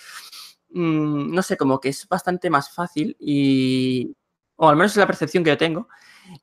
[0.71, 4.15] mm, no sé, como que es bastante más fácil y,
[4.57, 5.89] o al menos es la percepción que yo tengo.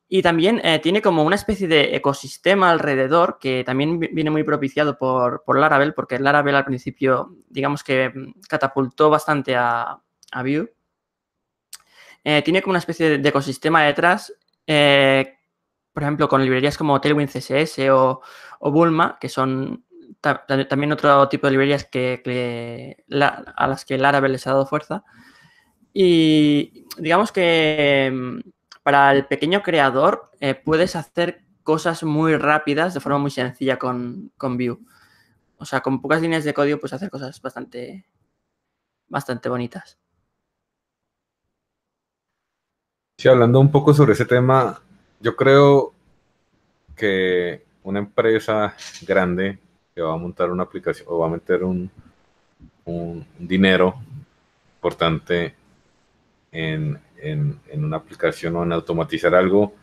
[0.08, 4.96] Y también eh, tiene como una especie de ecosistema alrededor que también viene muy propiciado
[4.98, 10.00] por, por Laravel, porque Laravel al principio, digamos que mm, catapultó bastante a,
[10.32, 10.74] a Vue.
[12.24, 14.32] Eh, tiene como una especie de, ecosistema detrás,
[14.66, 15.36] eh,
[15.92, 18.22] por ejemplo, con librerías como Tailwind CSS o,
[18.60, 19.84] o Bulma, que son
[20.20, 23.04] también otro tipo de librerías que,
[23.56, 25.04] a las que Laravel les ha dado fuerza.
[25.92, 28.50] Y digamos que mm,
[28.84, 34.30] para el pequeño creador eh, puedes hacer cosas muy rápidas de forma muy sencilla con,
[34.36, 34.78] con Vue.
[35.56, 38.06] O sea, con pocas líneas de código puedes hacer cosas bastante,
[39.08, 39.98] bastante bonitas.
[43.16, 44.82] Sí, hablando un poco sobre ese tema,
[45.18, 45.94] yo creo
[46.94, 48.74] que una empresa
[49.06, 49.58] grande
[49.94, 51.90] que va a montar una aplicación o va a meter un,
[52.84, 53.94] un dinero
[54.76, 55.54] importante
[56.52, 57.00] en,
[57.74, 59.74] una aplicación o en automatizar algo,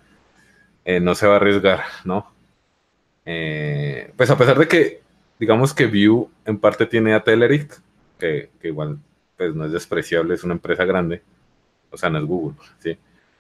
[0.83, 2.31] eh, no se va a arriesgar, ¿no?
[3.25, 5.01] Eh, pues a pesar de que,
[5.39, 7.79] digamos que Vue en parte tiene a Telerik,
[8.19, 8.99] que, igual
[9.37, 11.21] pues no es despreciable, es una empresa grande,
[11.89, 12.97] o sea, no es Google, ¿sí?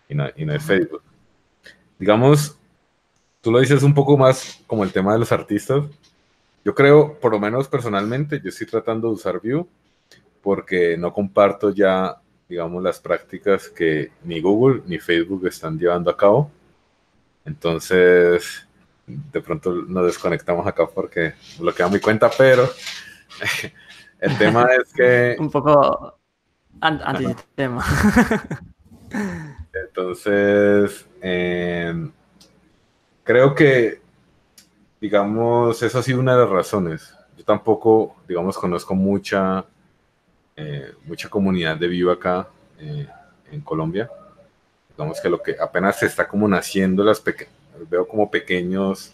[0.09, 1.03] Y no, y no es Facebook.
[1.99, 2.57] Digamos,
[3.41, 5.83] tú lo dices un poco más como el tema de los artistas.
[6.65, 9.65] Yo creo, por lo menos personalmente, yo estoy tratando de usar Vue
[10.41, 12.17] porque no comparto ya
[12.51, 16.51] digamos, las prácticas que ni Google ni Facebook están llevando a cabo.
[17.45, 18.67] Entonces,
[19.07, 22.69] de pronto nos desconectamos acá porque bloqueamos mi cuenta, pero
[24.19, 25.37] el tema es que...
[25.39, 26.17] Un poco
[26.81, 27.85] anti-tema.
[29.73, 32.11] Entonces, em,
[33.23, 34.01] creo que,
[34.99, 37.15] digamos, eso ha sido una de las razones.
[37.37, 39.65] Yo tampoco, digamos, conozco mucha
[40.63, 42.47] eh, mucha comunidad de vivo acá
[42.79, 43.07] eh,
[43.51, 44.09] en Colombia.
[44.89, 47.23] Digamos que lo que apenas se está como naciendo, las
[47.89, 49.11] veo como pequeños,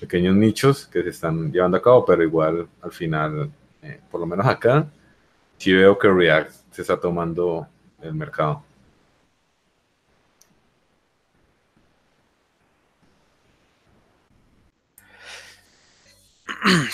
[0.00, 3.50] pequeños nichos que se están llevando a cabo, pero igual al final,
[3.82, 4.86] eh, por lo menos acá,
[5.58, 7.66] sí veo que React se está tomando
[8.00, 8.64] el mercado.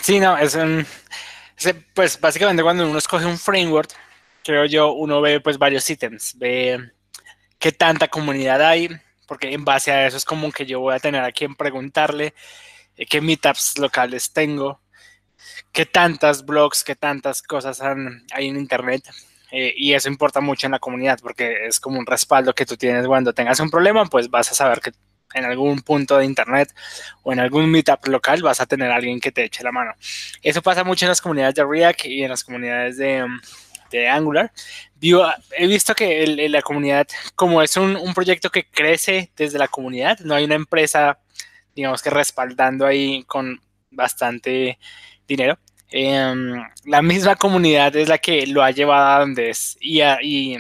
[0.03, 0.85] Sí, no, es un,
[1.95, 3.91] pues básicamente cuando uno escoge un framework,
[4.45, 6.93] creo yo, uno ve pues varios ítems, ve
[7.59, 8.89] qué tanta comunidad hay,
[9.27, 12.35] porque en base a eso es como que yo voy a tener a quien preguntarle
[12.97, 14.81] eh, qué meetups locales tengo,
[15.73, 19.03] qué tantas blogs, qué tantas cosas hay en internet.
[19.51, 22.77] Eh, y eso importa mucho en la comunidad porque es como un respaldo que tú
[22.77, 24.93] tienes cuando tengas un problema, pues vas a saber que
[25.35, 26.75] en algún punto de internet
[27.23, 29.93] o en algún meetup local vas a tener alguien que te eche la mano.
[30.43, 33.27] Eso pasa mucho en las comunidades de React y en las comunidades de,
[33.91, 34.53] de Angular.
[35.01, 40.19] he visto que la comunidad, como es un, un, proyecto que crece desde la comunidad,
[40.21, 41.19] no hay una empresa,
[41.75, 43.61] digamos que respaldando ahí con
[43.91, 44.79] bastante
[45.27, 45.59] dinero.
[45.91, 50.57] Em, la misma comunidad es la que lo ha llevado a donde es y,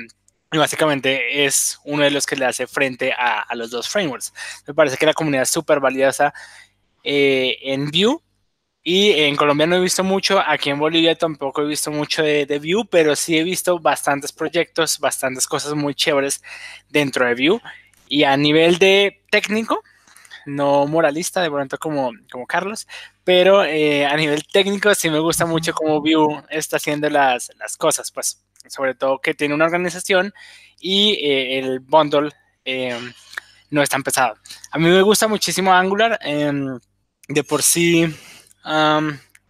[0.56, 4.32] básicamente es uno de los que le hace frente a, a los dos frameworks.
[4.66, 6.32] Me parece que la comunidad es súper valiosa
[7.04, 8.18] eh, en Vue
[8.82, 12.46] y en Colombia no he visto mucho, aquí en Bolivia tampoco he visto mucho de,
[12.46, 16.42] de, Vue, pero sí he visto bastantes proyectos, bastantes cosas muy chéveres
[16.88, 17.61] dentro de Vue.
[18.08, 19.82] Y a nivel de técnico,
[20.46, 22.87] no moralista de pronto como, como Carlos,
[23.24, 27.76] pero eh, a nivel técnico sí me gusta mucho cómo Vue está haciendo las, las
[27.76, 30.33] cosas, pues sobre todo que tiene una organización
[30.81, 32.31] y eh, el bundle
[32.64, 32.98] eh,
[33.70, 34.37] no es tan pesado.
[34.70, 36.78] A mí me gusta muchísimo Angular, em,
[37.28, 38.07] de por sí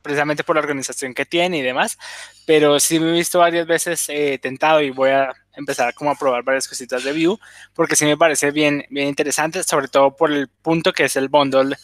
[0.09, 1.99] precisamente por la organización que tiene y demás,
[2.47, 6.15] pero sí me he visto varias veces eh, tentado y voy a empezar como a
[6.15, 7.37] probar varias cositas de Vue,
[7.75, 11.29] porque sí me parece bien, bien interesante, sobre todo por el punto que es el
[11.29, 11.77] bundle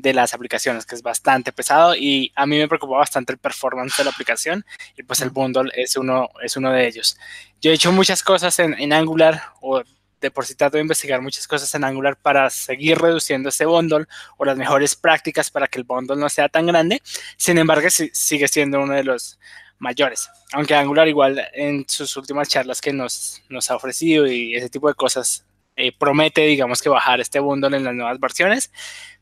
[0.00, 3.96] de las aplicaciones, que es bastante pesado y a mí me preocupa bastante el performance
[3.98, 4.64] de la aplicación
[4.96, 7.16] y pues el bundle es uno, es uno de ellos.
[7.60, 9.82] Yo he hecho muchas cosas en, en Angular o
[10.20, 14.06] de por sí trato de investigar muchas cosas en Angular para seguir reduciendo ese bundle
[14.36, 17.02] o las mejores prácticas para que el bundle no sea tan grande.
[17.36, 19.38] Sin embargo, sigue siendo uno de los
[19.78, 20.28] mayores.
[20.52, 24.88] Aunque Angular igual en sus últimas charlas que nos, nos ha ofrecido y ese tipo
[24.88, 28.70] de cosas eh, promete, digamos, que bajar este bundle en las nuevas versiones.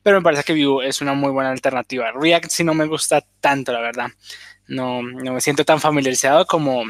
[0.02, 2.12] Pero me parece que Vue es una muy buena alternativa.
[2.12, 4.08] React sí no me gusta tanto, la verdad.
[4.68, 6.84] No, no me siento tan familiarizado como,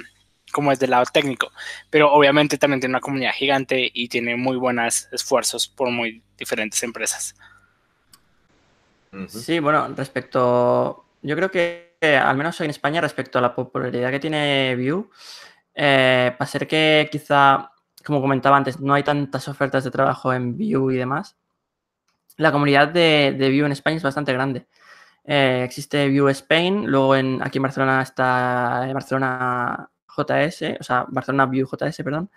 [0.52, 1.50] como es del lado técnico,
[1.90, 6.82] pero obviamente también tiene una comunidad gigante y tiene muy buenos esfuerzos por muy diferentes
[6.82, 7.34] empresas.
[9.28, 14.20] Sí, bueno, respecto, yo creo que al menos en España, respecto a la popularidad que
[14.20, 15.06] tiene Vue,
[15.74, 17.70] eh, para ser que quizá,
[18.04, 21.36] como comentaba antes, no hay tantas ofertas de trabajo en Vue y demás,
[22.38, 24.66] la comunidad de, de Vue en España es bastante grande.
[25.24, 31.04] Eh, existe Vue Spain, luego en, aquí en Barcelona está en Barcelona JS, o sea,
[31.08, 32.30] Barcelona View JS, perdón.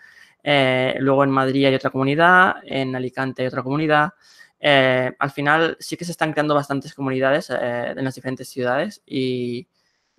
[0.44, 4.14] Eh, luego en Madrid hay otra comunidad, en Alicante hay otra comunidad.
[4.60, 9.02] Eh, al final sí que se están creando bastantes comunidades eh, en las diferentes ciudades
[9.06, 9.68] y,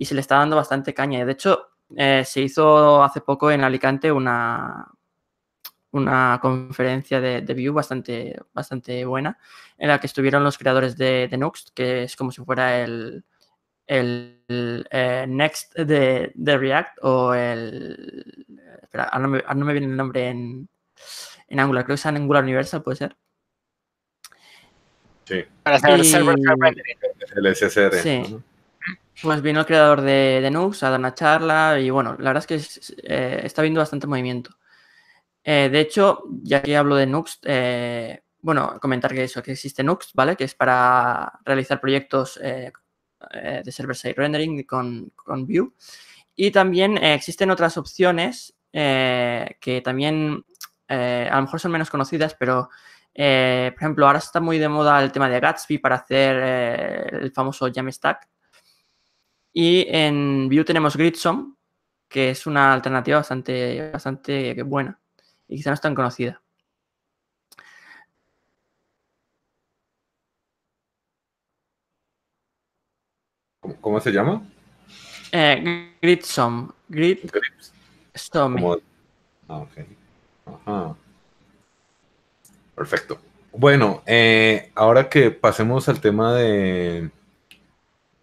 [0.00, 1.24] se le está dando bastante caña.
[1.24, 1.68] De hecho,
[2.24, 4.88] se hizo hace poco en Alicante una,
[5.92, 9.38] una conferencia de, de Vue bastante, bastante buena
[9.78, 13.24] en la que estuvieron los creadores de, de Nuxt, que es como si fuera el,
[13.86, 18.46] el eh, Next de, React o el...
[18.82, 20.68] Espera, ahora no me, viene el nombre en,
[21.48, 23.16] en Angular, creo que es en Angular Universal, ¿puede ser?
[25.24, 25.44] Sí.
[25.62, 26.36] Para hacer el server
[27.36, 27.94] El SSR.
[28.02, 28.38] Sí.
[29.22, 32.44] Pues vino el creador de, de Nux a dar una charla y bueno, la verdad
[32.48, 34.56] es que eh, está viendo bastante movimiento.
[35.44, 37.40] Eh, de hecho, ya que hablo de Nux,
[38.40, 40.36] bueno, comentar que eso, que existe Nux, ¿vale?
[40.36, 42.38] Que es para realizar proyectos
[43.30, 45.72] eh, de server-side rendering con, con Vue.
[46.34, 50.44] Y también eh, existen otras opciones eh, que también
[50.88, 52.68] a lo mejor son menos conocidas, pero
[53.14, 57.70] por ejemplo, ahora está muy de moda el tema de Gatsby para hacer el famoso
[57.72, 58.28] Jamstack.
[59.54, 61.54] Y en Vue tenemos Gridsome,
[62.08, 65.01] que es una alternativa bastante, bastante buena
[65.52, 66.42] y quizá no es tan conocida.
[73.80, 74.42] ¿Cómo se llama?
[75.30, 76.68] Eh, Gridsome.
[76.88, 77.18] Grid
[79.48, 79.70] Ah, ok.
[80.46, 80.96] Ajá.
[82.74, 83.18] Perfecto.
[83.52, 87.10] Bueno, eh, ahora que pasemos al tema de,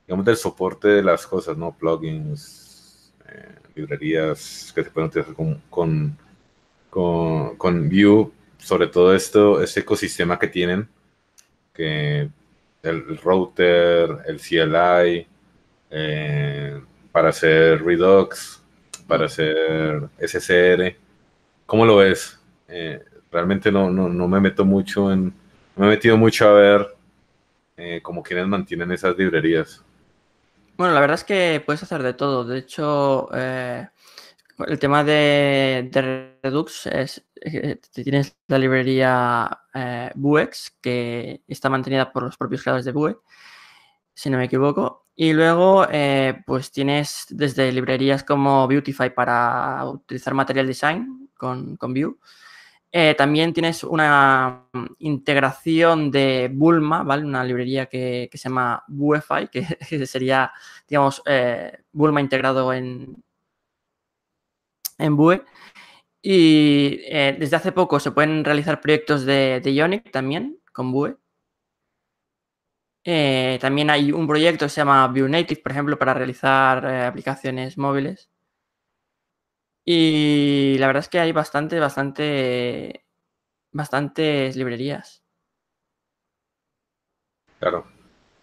[0.08, 1.72] digamos, del soporte de las cosas, ¿no?
[1.72, 6.18] Plugins, eh, librerías que se pueden utilizar con, con,
[6.90, 10.88] con, Vue, sobre todo esto, este ecosistema que tienen,
[11.74, 12.30] que
[12.84, 15.28] el router, el CLI,
[15.92, 18.62] eh, para hacer Redux,
[19.08, 20.96] para hacer SSR.
[21.66, 22.40] ¿Cómo lo ves?
[22.68, 25.34] Eh, realmente no, no, me meto mucho en,
[25.76, 26.88] me he metido mucho a ver
[27.78, 29.84] eh, cómo quienes mantienen esas librerías.
[30.78, 32.46] Bueno, la verdad es que puedes hacer de todo.
[32.46, 33.30] De hecho,
[34.68, 37.26] el tema de, Redux es,
[37.94, 39.62] tienes la librería
[40.16, 43.18] Vuex, que está mantenida por los propios creadores de Vue,
[44.14, 45.08] si no me equivoco.
[45.16, 51.94] Y luego, eh, pues tienes desde librerías como Beautify para utilizar Material Design con, con
[51.94, 52.16] Vue.
[52.92, 54.66] Eh, también tienes una
[54.98, 57.24] integración de Bulma, ¿vale?
[57.24, 59.64] Una librería que, se llama Vuefy, que,
[60.08, 60.52] sería,
[60.88, 63.22] digamos, eh, Bulma integrado en,
[65.00, 65.44] en Vue.
[66.22, 71.18] Y eh, desde hace poco se pueden realizar proyectos de, Ionic también con Vue.
[73.06, 77.06] Eh, también hay un proyecto que se llama Vue Native, por ejemplo, para realizar eh,
[77.06, 78.30] aplicaciones móviles.
[79.86, 83.06] Y la verdad es que hay bastante, bastante,
[83.72, 85.24] bastantes librerías.
[87.60, 87.88] Claro.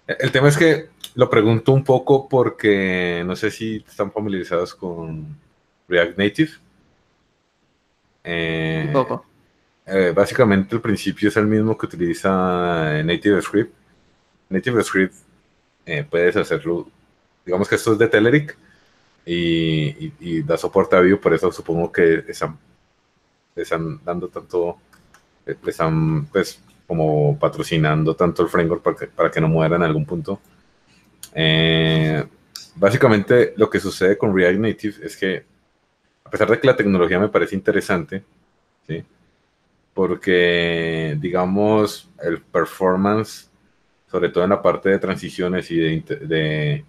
[0.09, 4.75] E, el tema es que lo pregunto un poco porque no sé si están familiarizados
[4.75, 5.39] con
[5.89, 6.51] React Native.
[8.25, 9.25] Eh, Un poco.
[9.87, 13.73] eh, básicamente el principio es el mismo que utiliza Native Script.
[14.49, 15.15] Native Script
[15.85, 16.89] eh, puedes hacerlo,
[17.45, 18.57] digamos que esto es de Telerik
[19.25, 22.59] y, y- y da soporte a Vue, por eso supongo que están,
[23.55, 24.79] están dando tanto,
[25.67, 30.05] están pues como patrocinando tanto el framework para que, para que no muera en algún
[30.05, 30.41] punto.
[31.35, 32.25] Eh,
[32.77, 35.45] básicamente lo que sucede con React Native es que
[36.27, 38.25] a pesar de que la tecnología me parece interesante,
[38.89, 39.05] ¿sí?
[39.95, 43.51] porque digamos el performance,
[44.11, 46.85] sobre todo en la parte de transiciones y de,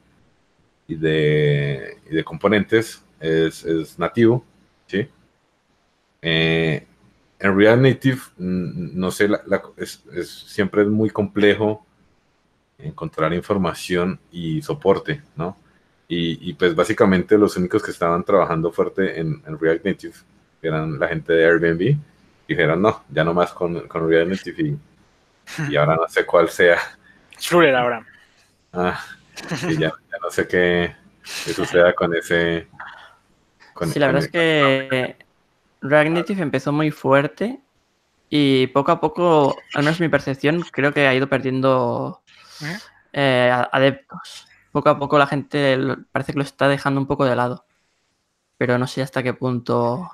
[0.88, 4.46] y de, y de componentes, es, es nativo.
[4.88, 5.08] ¿sí?
[6.22, 6.86] Eh,
[7.40, 9.42] en React Native, mm, no sé, la-
[9.78, 11.86] es, es- siempre es muy complejo
[12.80, 15.58] encontrar información y soporte, ¿no?
[16.10, 20.14] Y, y, pues básicamente los únicos que estaban trabajando fuerte en, en React Native
[20.62, 21.82] eran la gente de Airbnb.
[21.82, 21.98] Y
[22.48, 26.50] dijeron, no, ya no más con, con React Native y, y ahora no sé cuál
[26.50, 26.78] sea.
[27.40, 28.06] Flutter ahora.
[28.72, 29.00] Ah,
[29.70, 30.96] y ya, ya no sé qué,
[31.46, 32.68] qué suceda con ese...
[33.74, 35.16] con- Sí, la con verdad es que
[35.82, 37.60] React Native empezó muy fuerte
[38.30, 42.22] y poco a poco, al menos mi percepción, creo que ha ido perdiendo
[43.14, 43.52] ¿Eh?
[43.72, 44.47] adeptos.
[44.78, 45.76] Poco a poco la gente
[46.12, 47.66] parece que lo está dejando un poco de lado.
[48.60, 50.08] Pero no sé hasta qué punto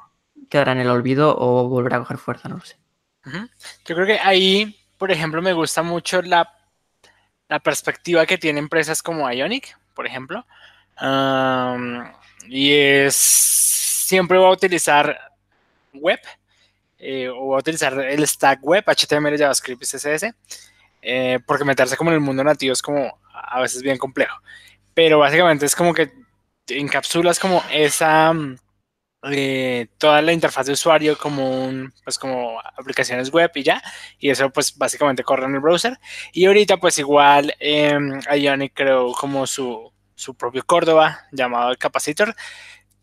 [0.49, 2.77] quedará en el olvido o volverá a coger fuerza, no lo sé.
[3.83, 6.49] Yo creo que ahí, por ejemplo, me gusta mucho la,
[7.49, 10.45] la perspectiva que tiene empresas como Ionic, por ejemplo.
[10.95, 12.09] Am,
[12.47, 15.19] y es siempre va a utilizar
[15.93, 16.21] web
[16.99, 20.33] eh, o va a utilizar el stack web, HTML, JavaScript y CSS,
[21.01, 24.37] eh, porque meterse como en el mundo nativo es como a veces bien complejo.
[24.93, 26.11] Pero básicamente es como que
[26.67, 28.57] encapsulas como esa mm,
[29.31, 33.81] eh, toda la interfaz de usuario como un, pues como aplicaciones web y ya,
[34.19, 35.97] y eso pues básicamente corre en el browser.
[36.33, 37.97] Y ahorita pues igual eh,
[38.35, 42.35] Ionic creó como su, su propio Córdoba llamado Capacitor,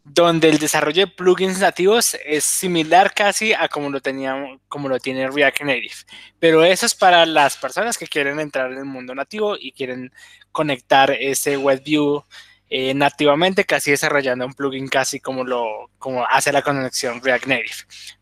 [0.05, 4.35] donde el desarrollo de plugins nativos es similar casi a como lo tenía,
[4.69, 5.95] como lo tiene React Native.
[6.39, 10.13] Pero eso es para las personas que quieren entrar en el mundo nativo y quieren
[10.53, 12.25] conectar ese WebView
[12.71, 17.75] eh, nativamente, casi desarrollando un plugin casi como lo como hace la conexión React Native.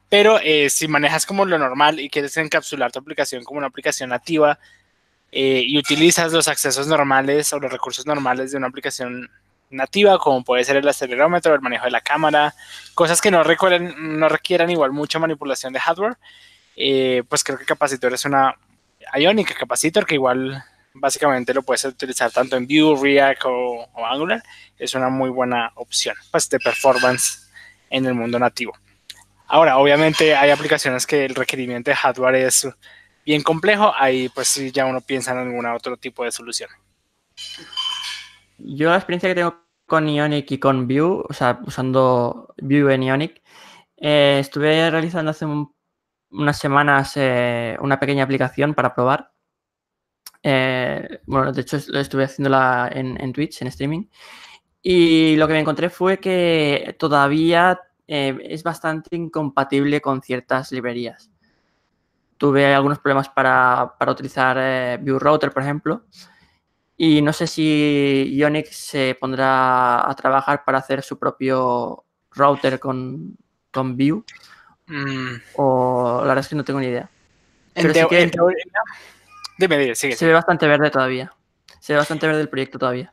[0.08, 4.10] Pero eh, si manejas como lo normal y quieres encapsular tu aplicación como una aplicación
[4.10, 4.58] nativa
[5.30, 9.30] eh, y utilizas los accesos normales o los recursos normales de una aplicación
[9.70, 12.54] nativa, como puede ser el acelerómetro, el manejo de la cámara,
[12.94, 16.16] cosas que no requieran, no requieran igual mucha manipulación de hardware,
[16.76, 18.54] eh, pues creo que Capacitor es una
[19.14, 20.62] Ionic Capacitor que igual
[20.94, 24.42] básicamente lo puedes utilizar tanto en Vue, React o, o, Angular.
[24.78, 27.48] Es una muy buena opción pues, de performance
[27.90, 28.72] en el mundo nativo.
[29.46, 32.68] Ahora, obviamente hay aplicaciones que el requerimiento de hardware es
[33.24, 33.92] bien complejo.
[33.96, 36.70] Ahí pues ya uno piensa en algún otro tipo de solución.
[38.58, 43.02] Yo la experiencia que tengo con Ionic y con Vue, o sea, usando Vue en
[43.04, 43.42] Ionic,
[43.96, 45.74] eh, estuve realizando hace un,
[46.30, 49.32] unas semanas eh, una pequeña aplicación para probar.
[50.42, 54.04] Eh, bueno, de hecho estuve haciéndola en, en, Twitch, en streaming.
[54.82, 61.30] Y lo que me encontré fue que todavía es bastante incompatible con ciertas librerías.
[62.38, 66.04] Tuve algunos problemas para, para utilizar Vue Router, por ejemplo.
[67.00, 73.36] Y no sé si Ionic se pondrá a trabajar para hacer su propio router con,
[73.70, 74.24] con Vue.
[74.86, 75.36] Mm.
[75.54, 77.08] O la verdad es que no tengo ni idea.
[77.72, 78.30] Pero sí que
[79.58, 80.16] Dime, dime, sigue.
[80.16, 81.32] Se ve bastante verde todavía.
[81.80, 83.12] Se ve bastante verde el proyecto todavía.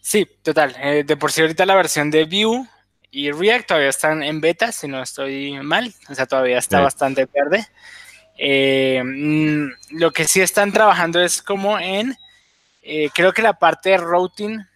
[0.00, 0.74] Sí, total.
[0.78, 2.66] Eh, de por sí ahorita la versión de Vue
[3.10, 5.92] y React todavía están en beta, si no estoy mal.
[6.08, 6.84] O sea, todavía está sí.
[6.84, 7.66] bastante verde.
[8.38, 12.16] Eh, mm, lo que sí están trabajando es como en,
[12.92, 14.66] eh, creo que la parte de routing,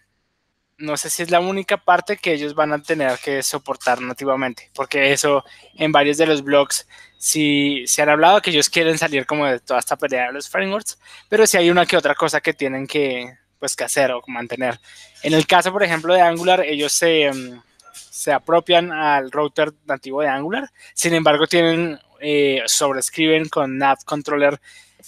[0.77, 4.71] no sé si es la única parte que ellos van a tener que soportar nativamente,
[4.73, 5.43] porque eso
[5.73, 6.87] en varios de los blogs
[7.17, 10.49] sí se han hablado que ellos quieren salir como de toda esta pelea de los
[10.49, 10.97] frameworks,
[11.27, 14.79] pero sí hay una que otra cosa que tienen que, pues, que hacer o mantener.
[15.21, 17.61] En el caso, por ejemplo, de Angular, ellos se, um,
[17.91, 24.57] se apropian al router nativo de Angular, sin embargo tienen, eh, sobrescriben con nav controller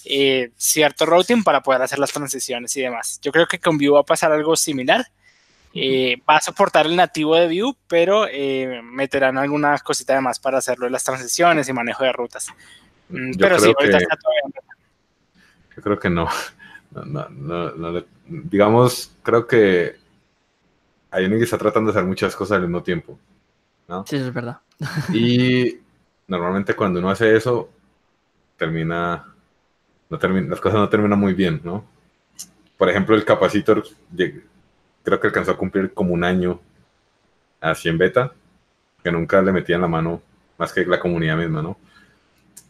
[0.04, 3.20] eh, cierto routing para poder hacer las transiciones y demás.
[3.22, 5.06] Yo creo que con Vue va a pasar algo similar.
[5.74, 8.26] Eh, va a soportar el nativo de Vue, pero
[8.82, 12.48] meterán alguna cosita de más para hacerlo de las transiciones y manejo de rutas.
[13.10, 14.60] Mm, pero sí, ahorita está todavía.
[15.76, 16.28] Yo creo que no.
[16.90, 19.96] no, no, no digamos, creo que
[21.12, 23.18] Ionic está tratando de hacer muchas cosas al mismo tiempo.
[23.88, 24.04] ¿no?
[24.06, 24.58] Sí, eso es verdad.
[25.12, 25.78] Y
[26.26, 27.70] normalmente cuando uno hace eso,
[28.56, 29.34] termina,
[30.10, 31.84] no termina, las cosas no terminan muy bien, ¿no?
[32.76, 33.84] Por ejemplo, el capacitor,
[35.02, 36.60] creo que alcanzó a cumplir como un año
[37.60, 38.32] así en beta,
[39.02, 40.22] que nunca le metían la mano
[40.58, 41.76] más que la comunidad misma, ¿no?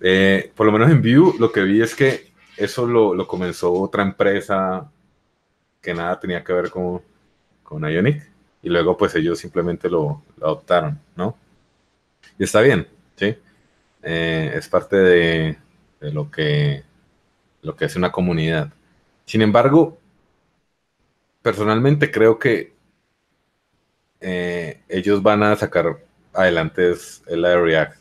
[0.01, 3.73] Eh, por lo menos en Vue lo que vi es que eso lo, lo comenzó
[3.73, 4.89] otra empresa
[5.83, 7.03] que nada tenía que ver con,
[7.63, 8.29] con Ionic
[8.63, 11.37] y luego pues ellos simplemente lo, adoptaron, ¿no?
[12.39, 12.87] Y está bien,
[13.17, 13.37] ¿sí?
[14.03, 15.59] Eh, es parte de,
[16.01, 16.83] lo, que,
[17.63, 18.73] lo que es una comunidad.
[19.25, 19.99] Sin embargo,
[21.43, 22.73] personalmente creo que
[24.21, 25.99] eh, ellos van a sacar
[26.35, 27.97] adelante es la de React,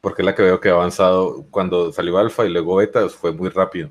[0.00, 3.32] porque es la que veo que ha avanzado cuando salió Alpha y luego Beta, fue
[3.32, 3.90] muy rápido.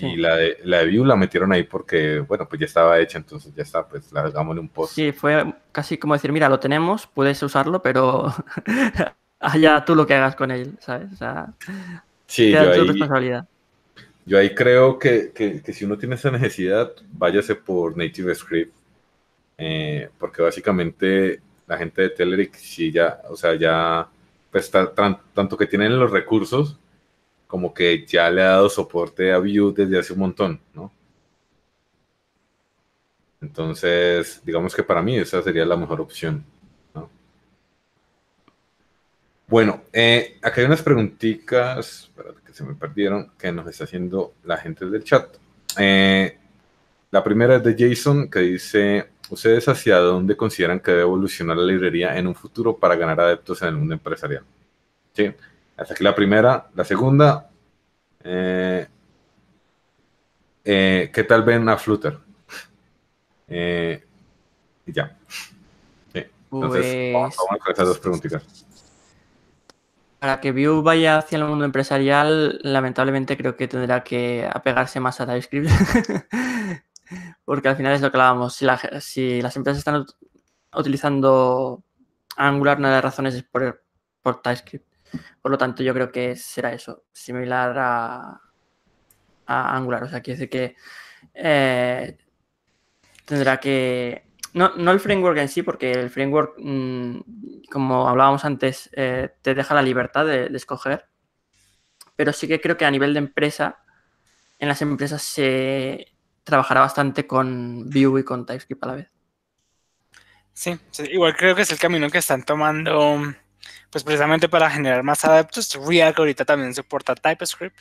[0.00, 3.18] Y la de, la de Vue la metieron ahí porque, bueno, pues ya estaba hecha,
[3.18, 4.94] entonces ya está, pues la hagámosle un post.
[4.94, 8.32] Sí, fue casi como decir, mira, lo tenemos, puedes usarlo, pero
[9.40, 11.12] allá tú lo que hagas con él, ¿sabes?
[11.12, 11.52] O sea,
[12.26, 13.46] sí, yo ahí, responsabilidad.
[14.24, 18.74] Yo ahí creo que, que, si uno tiene esa necesidad, váyase por Native Script,
[19.58, 24.08] eh, porque básicamente la gente de Telerik sí ya, o sea, ya,
[24.50, 26.78] pues tanto que tienen los recursos,
[27.46, 30.92] como que ya le ha dado soporte a Vue desde hace un montón, ¿no?
[33.42, 36.44] Entonces, digamos que para mí esa sería la mejor opción.
[36.94, 37.10] ¿no?
[39.52, 42.10] Bueno, eh, acá hay unas preguntitas
[42.46, 45.28] que se me perdieron que nos está haciendo la gente del chat.
[45.76, 46.38] Eh,
[47.10, 51.66] la primera es de Jason que dice, ¿ustedes hacia dónde consideran que debe evolucionar la
[51.66, 54.42] librería en un futuro para ganar adeptos en el mundo empresarial?
[55.12, 55.30] Sí.
[55.76, 56.70] Hasta aquí la primera.
[56.74, 57.50] La segunda,
[58.24, 58.86] eh,
[60.64, 62.16] eh, ¿qué tal ven a Flutter?
[63.48, 64.02] Eh,
[64.86, 65.14] ya.
[66.14, 68.71] Entonces, vamos, pues con esas dos preguntitas.
[70.22, 75.20] Para que Vue vaya hacia el mundo empresarial, lamentablemente creo que tendrá que apegarse más
[75.20, 75.68] a TypeScript.
[77.44, 78.54] Porque al final es lo que hablábamos.
[78.54, 78.64] Si,
[79.42, 80.06] las empresas están
[80.72, 81.82] utilizando
[82.36, 83.82] Angular, una de las razones es por,
[84.22, 84.86] por TypeScript.
[85.40, 88.40] Por lo tanto, yo creo que será eso, similar a,
[89.46, 90.04] Angular.
[90.04, 90.76] O sea, quiere decir que
[91.34, 92.16] eh,
[93.24, 94.22] tendrá que.
[94.54, 97.20] No, el framework en sí, porque el framework, mm,
[97.70, 101.06] como hablábamos antes, eh, te deja la libertad de, escoger.
[102.16, 103.78] Pero sí que creo que a nivel de empresa,
[104.58, 106.06] en las empresas se
[106.44, 109.10] trabajará bastante con Vue y con TypeScript a la vez.
[110.52, 110.78] sí,
[111.10, 113.34] igual creo que es el camino que están tomando
[113.92, 115.78] pues precisamente para generar más adeptos.
[115.86, 117.78] React ahorita también soporta TypeScript.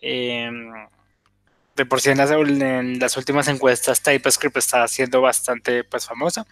[0.00, 0.72] Em,
[1.76, 6.46] de por sí en las, últimas encuestas TypeScript está siendo bastante pues famosa.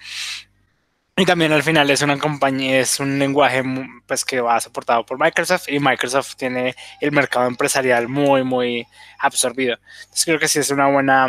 [1.17, 3.63] Y también al final es una compañía, es un lenguaje
[4.07, 8.87] pues que va soportado por Microsoft y Microsoft tiene el mercado empresarial muy, muy
[9.19, 9.77] absorbido.
[10.03, 11.29] Entonces creo que sí es una buena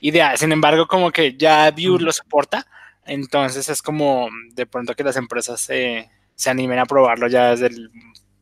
[0.00, 0.36] idea.
[0.36, 2.66] Sin embargo, como que ya Vue lo soporta,
[3.04, 6.08] entonces es como de pronto que las empresas se
[6.40, 7.90] se animen a probarlo ya desde el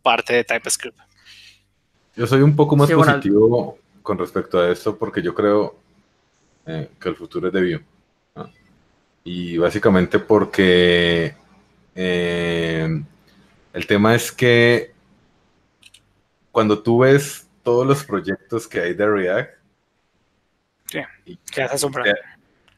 [0.02, 0.96] parte de TypeScript.
[2.14, 3.76] Yo soy un poco más positivo
[4.08, 5.76] con respecto a esto porque yo creo
[6.64, 7.84] eh, que el futuro es de Vue.
[9.22, 11.36] Y básicamente porque
[11.94, 13.02] eh,
[13.74, 14.94] el tema es que
[16.50, 19.50] cuando tú ves todos los proyectos que hay de React,
[20.86, 22.14] sí, te,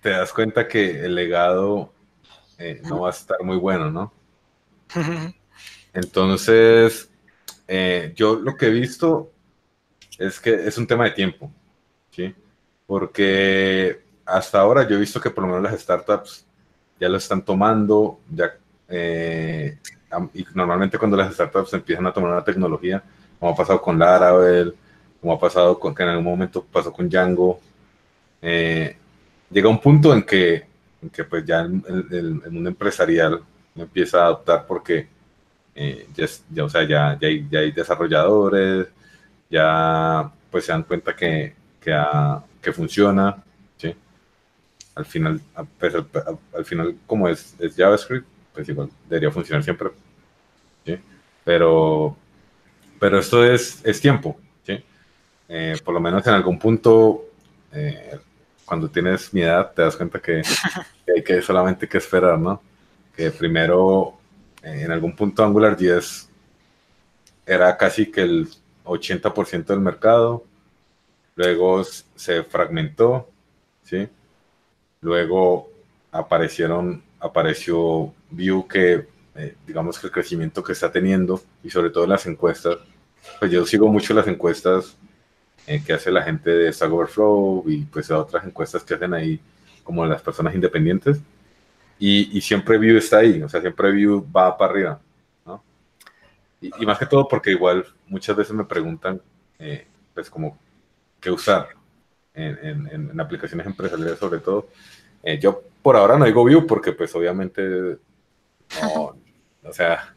[0.03, 1.93] te, das cuenta que el legado
[2.59, 4.13] eh, no va a estar muy bueno, ¿no?
[5.93, 7.09] Entonces,
[7.69, 9.31] eh, yo lo que he visto
[10.21, 11.51] es que es un tema de tiempo,
[12.11, 12.35] ¿sí?
[12.87, 16.47] Porque hasta ahora yo he visto que por lo menos las startups
[17.01, 18.55] ya lo están tomando, ya,
[18.89, 19.79] eh,
[20.35, 23.03] y normalmente cuando las startups empiezan a tomar una tecnología,
[23.39, 24.75] como ha pasado con Laravel,
[25.21, 27.61] como ha pasado con, que en algún momento pasó con Django,
[28.43, 28.97] eh,
[29.51, 30.67] llega un punto en que,
[31.03, 33.43] en que pues ya el mundo empresarial
[33.75, 35.09] empieza a adoptar porque
[35.75, 38.89] eh, ya, o sea, ya, ya, hay, ya, hay, desarrolladores,
[39.51, 41.97] ya pues se dan cuenta que, que,
[42.63, 43.43] que funciona.
[43.77, 43.95] ¿sí?
[44.95, 45.41] al final,
[45.79, 49.91] pues, al, final como es, es, JavaScript, pues igual debería funcionar siempre.
[50.85, 50.99] ¿sí?
[51.45, 52.17] Pero,
[52.99, 54.39] pero esto es, es tiempo.
[54.67, 54.83] ¿sí?
[55.49, 57.25] Eh, por lo menos en algún punto,
[57.73, 58.19] eh,
[58.65, 60.43] cuando tienes mi edad, te das cuenta que,
[61.17, 62.63] hay que solamente que esperar, ¿no?
[63.17, 64.19] Que primero,
[64.63, 66.29] eh, en algún punto Angular 10
[67.47, 68.49] era casi que el
[68.85, 70.45] 80% del mercado,
[71.37, 73.29] luego se fragmentó,
[73.83, 74.09] ¿sí?
[75.01, 75.71] Luego
[76.13, 79.07] aparecieron, apareció Vue que,
[79.37, 82.79] eh, digamos que el crecimiento que está teniendo y sobre todo las encuestas,
[83.39, 84.97] pues yo sigo mucho las encuestas
[85.67, 89.41] eh, que hace la gente de Stack Overflow y pues otras encuestas que hacen ahí
[89.85, 91.21] como las personas independientes
[91.99, 95.01] y, y siempre Vue está ahí, o sea, siempre Vue va para arriba.
[96.61, 99.21] Y, más que todo porque igual muchas veces me preguntan,
[99.59, 100.59] eh, pues como,
[101.21, 101.69] ¿qué usar?
[102.35, 104.69] en, aplicaciones empresariales sobre todo.
[105.23, 107.99] Eh, yo por ahora no digo Vue porque pues obviamente
[108.83, 109.17] no,
[109.65, 110.15] o sea...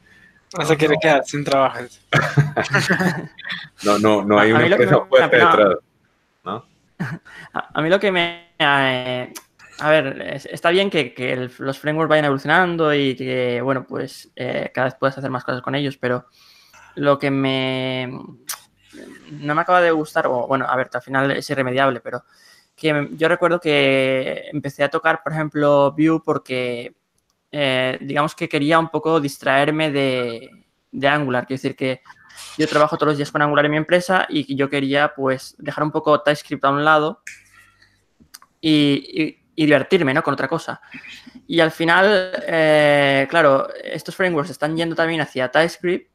[0.57, 1.79] No se quiere quedar sin trabajo.
[3.83, 5.77] no, no, no hay una empresa fuerte detrás.
[6.43, 6.65] ¿no?
[7.53, 8.49] A, mí lo que me...
[8.59, 9.33] Eh,
[9.79, 14.85] a ver, está bien que, los frameworks vayan evolucionando y que, bueno, pues eh, cada
[14.85, 16.27] vez puedas hacer más cosas con ellos, pero
[16.95, 18.09] lo que me
[19.31, 22.23] no me acaba de gustar, o bueno, a ver, al final es irremediable, pero
[22.75, 26.95] que yo recuerdo que empecé a tocar, por ejemplo, Vue porque,
[27.51, 30.49] eh, digamos que quería un poco distraerme de,
[31.07, 31.47] Angular.
[31.47, 32.01] Quiero decir que
[32.57, 35.83] yo trabajo todos los días con Angular en mi empresa y yo quería, pues, dejar
[35.83, 37.21] un poco TypeScript a un lado
[38.65, 40.23] y, divertirme, ¿no?
[40.23, 40.81] Con otra cosa.
[41.47, 46.13] Y al final, eh, claro, estos frameworks están yendo también hacia TypeScript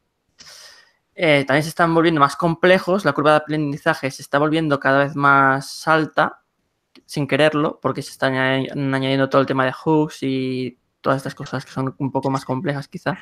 [1.21, 5.01] eh, también se están volviendo más complejos, la curva de aprendizaje se está volviendo cada
[5.01, 6.43] vez más alta,
[7.07, 11.65] sin quererlo, porque se están añadiendo todo el tema de hooks y todas estas cosas
[11.65, 13.19] que son un poco más complejas quizá,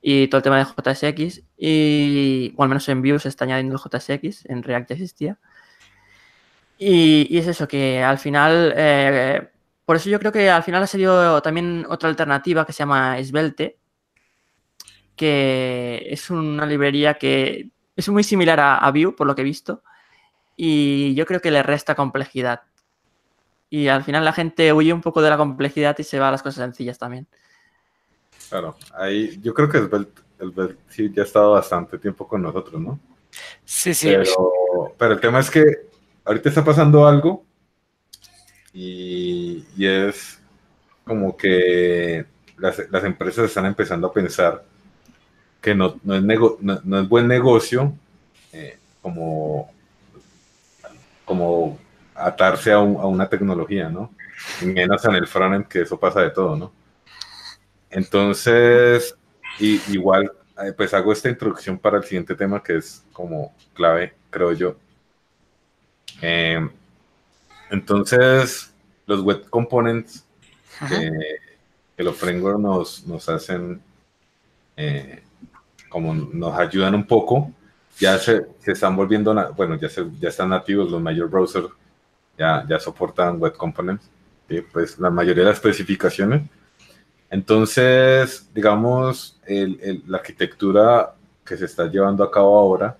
[0.00, 3.76] y todo el tema de JSX, y, o al menos en Vue se está añadiendo
[3.76, 5.38] JSX, en React ya existía.
[6.82, 9.50] Y, es eso, que al final, eh,
[9.84, 13.22] por eso yo creo que al final ha salido también otra alternativa que se llama
[13.22, 13.76] Svelte,
[15.14, 19.44] que es una librería que es muy similar a, a Vue, por lo que he
[19.44, 19.82] visto,
[20.56, 22.62] y yo creo que le resta complejidad.
[23.68, 26.32] Y al final la gente huye un poco de la complejidad y se va a
[26.32, 27.26] las cosas sencillas también.
[28.48, 32.98] Claro, ahí yo creo que el sí ya ha estado bastante tiempo con nosotros, ¿no?
[33.64, 34.12] Sí, sí.
[34.98, 35.89] Pero, el tema es que
[36.24, 37.44] ahorita está pasando algo
[38.72, 40.40] y, es
[41.04, 44.64] como que las, las, empresas están empezando a pensar
[45.60, 47.92] que no, no, es, no, es, buen negocio
[48.52, 49.70] eh, como,
[51.24, 51.78] como
[52.14, 54.12] atarse a, a, una tecnología, ¿no?
[54.60, 56.72] Y menos en el frontend, que eso pasa de todo, ¿no?
[57.90, 59.16] Entonces,
[59.58, 64.14] y, igual, eh, pues hago esta introducción para el siguiente tema que es como clave,
[64.30, 64.76] creo yo.
[66.22, 66.68] Eh,
[67.70, 68.72] entonces,
[69.06, 70.24] los web components
[70.88, 71.10] que,
[71.96, 73.80] que, los frameworks nos, nos hacen
[74.76, 75.22] eh,
[75.90, 77.52] como nos ayudan un poco,
[77.98, 81.66] ya se, se están volviendo, bueno, ya, se, ya están nativos los mayor browsers,
[82.38, 84.08] ya, ya soportan web components,
[84.72, 86.42] pues la mayoría de las especificaciones.
[87.28, 92.96] Entonces, digamos, el, la arquitectura que se está llevando a cabo ahora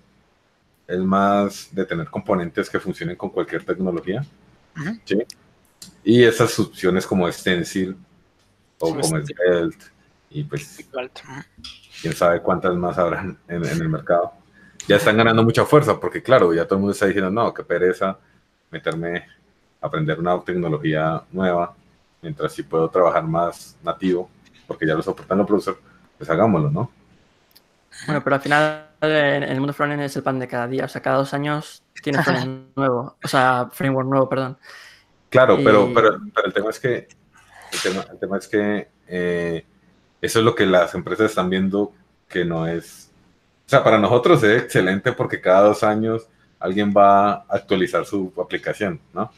[0.91, 4.25] es más de tener componentes que funcionen con cualquier tecnología.
[5.05, 5.23] ¿sí?
[6.03, 7.95] Y esas opciones como Stencil
[8.79, 9.85] o como Svelte
[10.29, 10.85] y pues
[12.01, 14.33] quién sabe cuántas más habrán en, el mercado.
[14.87, 17.63] Ya están ganando mucha fuerza porque, claro, ya todo el mundo está diciendo, no, qué
[17.63, 18.17] pereza
[18.69, 19.25] meterme
[19.81, 21.75] a aprender una tecnología nueva,
[22.21, 24.29] mientras si puedo trabajar más nativo,
[24.67, 25.77] porque ya lo soportan los browsers,
[26.17, 26.91] pues hagámoslo, ¿no?
[28.07, 30.87] Bueno, pero al final en el mundo frontend es el pan de cada día, o
[30.87, 34.57] sea, cada dos años tienes frontend nuevo, o sea, framework nuevo, perdón.
[35.29, 37.07] Claro, pero, pero, el tema es que,
[37.85, 39.65] el tema, es que eh,
[40.21, 41.93] eso es lo que las empresas están viendo
[42.27, 43.11] que no es...
[43.65, 46.27] O sea, para nosotros es excelente porque cada dos años
[46.59, 49.31] alguien va a actualizar su aplicación, ¿no?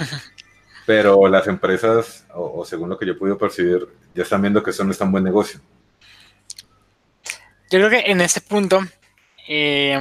[0.86, 4.70] Pero las empresas, o, según lo que yo he podido percibir, ya están viendo que
[4.70, 5.60] eso no es tan buen negocio.
[7.70, 8.80] Yo creo que en ese punto,
[9.48, 9.98] eh,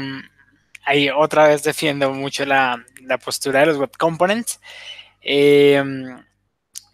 [0.83, 2.83] ahí otra vez defiendo mucho la,
[3.23, 4.59] postura de los web components.
[5.21, 5.83] Eh,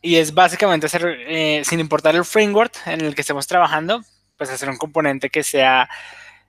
[0.02, 4.02] y es básicamente hacer, eh, sin importar el framework en el que estemos trabajando,
[4.38, 5.90] pues hacer un componente que sea,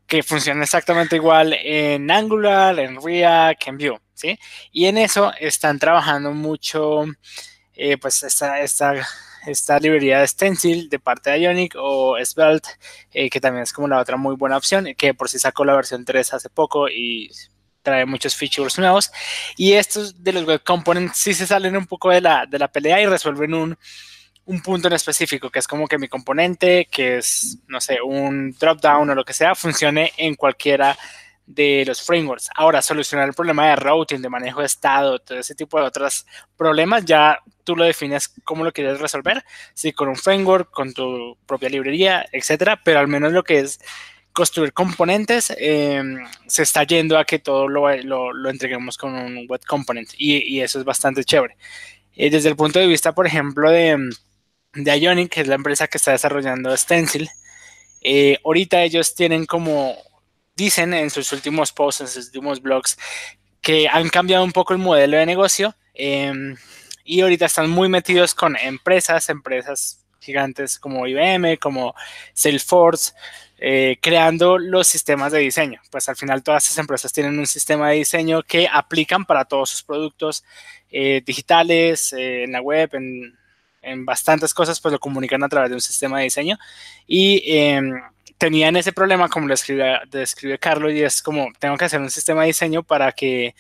[0.07, 4.39] que funcione exactamente igual en Angular, en React, en Vue, ¿sí?
[4.71, 7.05] Y en eso están trabajando mucho
[8.01, 8.95] pues esta, esta,
[9.47, 12.69] esta librería de Stencil de parte de Ionic o Svelte,
[13.13, 15.75] eh, que también es como la otra muy buena opción, que por si sacó la
[15.75, 17.31] versión 3 hace poco y
[17.83, 19.11] trae muchos features nuevos.
[19.57, 22.69] Y estos de los web components sí se salen un poco de la, de la
[22.69, 23.79] pelea y resuelven un,
[24.45, 28.53] un punto en específico, que es como que mi componente, que es, no sé, un
[28.59, 30.97] drop down o lo que sea, funcione en cualquiera
[31.47, 32.51] de los frameworks.
[32.55, 36.27] Ahora, solucionar el problema de routing, de manejo de estado, todo ese tipo de otros
[36.57, 41.37] problemas, ya tú lo defines cómo lo quieres resolver, si con un framework, con tu
[41.47, 43.81] propia librería, etcétera, pero al menos lo que es
[44.33, 49.61] construir componentes em, se está yendo a que todo lo, lo, entreguemos con un web
[49.67, 51.57] component y, eso es bastante chévere.
[52.15, 54.11] Eh, desde el punto de vista, por ejemplo, de,
[54.75, 57.29] de Ionic, que es la empresa que está desarrollando Stencil,
[58.03, 59.97] eh, ahorita ellos tienen como
[60.63, 62.97] dicen en sus últimos posts, en sus últimos blogs,
[63.61, 66.57] que han cambiado un poco el modelo de negocio em,
[67.05, 71.95] y ahorita están muy metidos con empresas, empresas gigantes como IBM, como
[72.33, 73.13] Salesforce,
[73.59, 75.81] eh, creando los sistemas de diseño.
[75.91, 79.71] Pues al final todas esas empresas tienen un sistema de diseño que aplican para todos
[79.71, 80.45] sus productos
[80.91, 83.37] eh, digitales, eh, en la web, en,
[83.83, 86.57] en, bastantes cosas, pues lo comunican a través de un sistema de diseño.
[87.07, 88.01] Y em,
[88.43, 92.41] tenían ese problema, como lo describe, Carlos, y es como, tengo que hacer un sistema
[92.41, 93.55] de diseño para que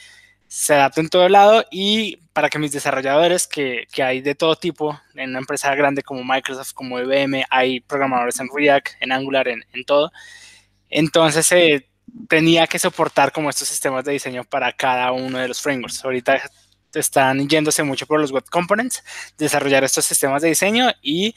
[0.48, 4.56] se adapte en todo lado y para que mis desarrolladores, que, que, hay de todo
[4.56, 9.46] tipo, en una empresa grande como Microsoft, como IBM, hay programadores en React, en Angular,
[9.46, 10.10] en, en todo.
[10.90, 11.88] Entonces eh,
[12.28, 16.04] tenía que soportar como estos sistemas de diseño para cada uno de los frameworks.
[16.04, 16.42] Ahorita
[16.92, 19.04] están yéndose mucho por los web components,
[19.38, 21.36] desarrollar estos sistemas de diseño y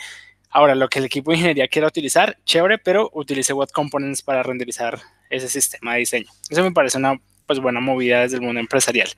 [0.55, 4.41] Ahora, lo que el equipo de ingeniería quiera utilizar, chévere, pero utilice Web Components para
[4.41, 4.97] renderizar
[5.29, 6.27] ese sistema de diseño.
[6.49, 9.09] Eso me parece una pues, buena movida desde el mundo empresarial.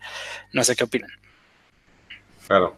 [0.51, 1.11] No sé qué opinan.
[2.47, 2.75] Claro.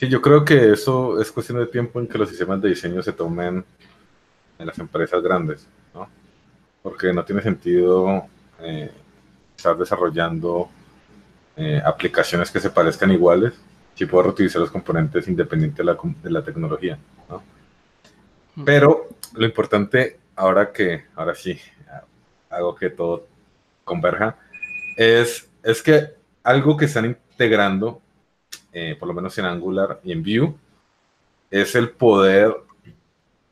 [0.00, 3.04] Sí, yo creo que eso es cuestión de tiempo en que los sistemas de diseño
[3.04, 3.64] se tomen
[4.58, 6.08] en las empresas grandes, ¿no?
[6.82, 8.26] Porque no tiene sentido
[8.62, 8.90] eh,
[9.56, 10.68] estar desarrollando
[11.56, 13.54] eh, aplicaciones que se parezcan iguales
[13.94, 17.54] si puedo reutilizar los componentes independiente de la, de la tecnología, ¿no?
[18.64, 21.58] Pero lo importante, ahora que, ahora sí,
[22.48, 23.26] hago que todo
[23.84, 24.38] converja,
[24.96, 28.00] es, es que algo que están integrando,
[28.72, 30.54] eh, por lo menos en Angular y en Vue,
[31.50, 32.54] es el poder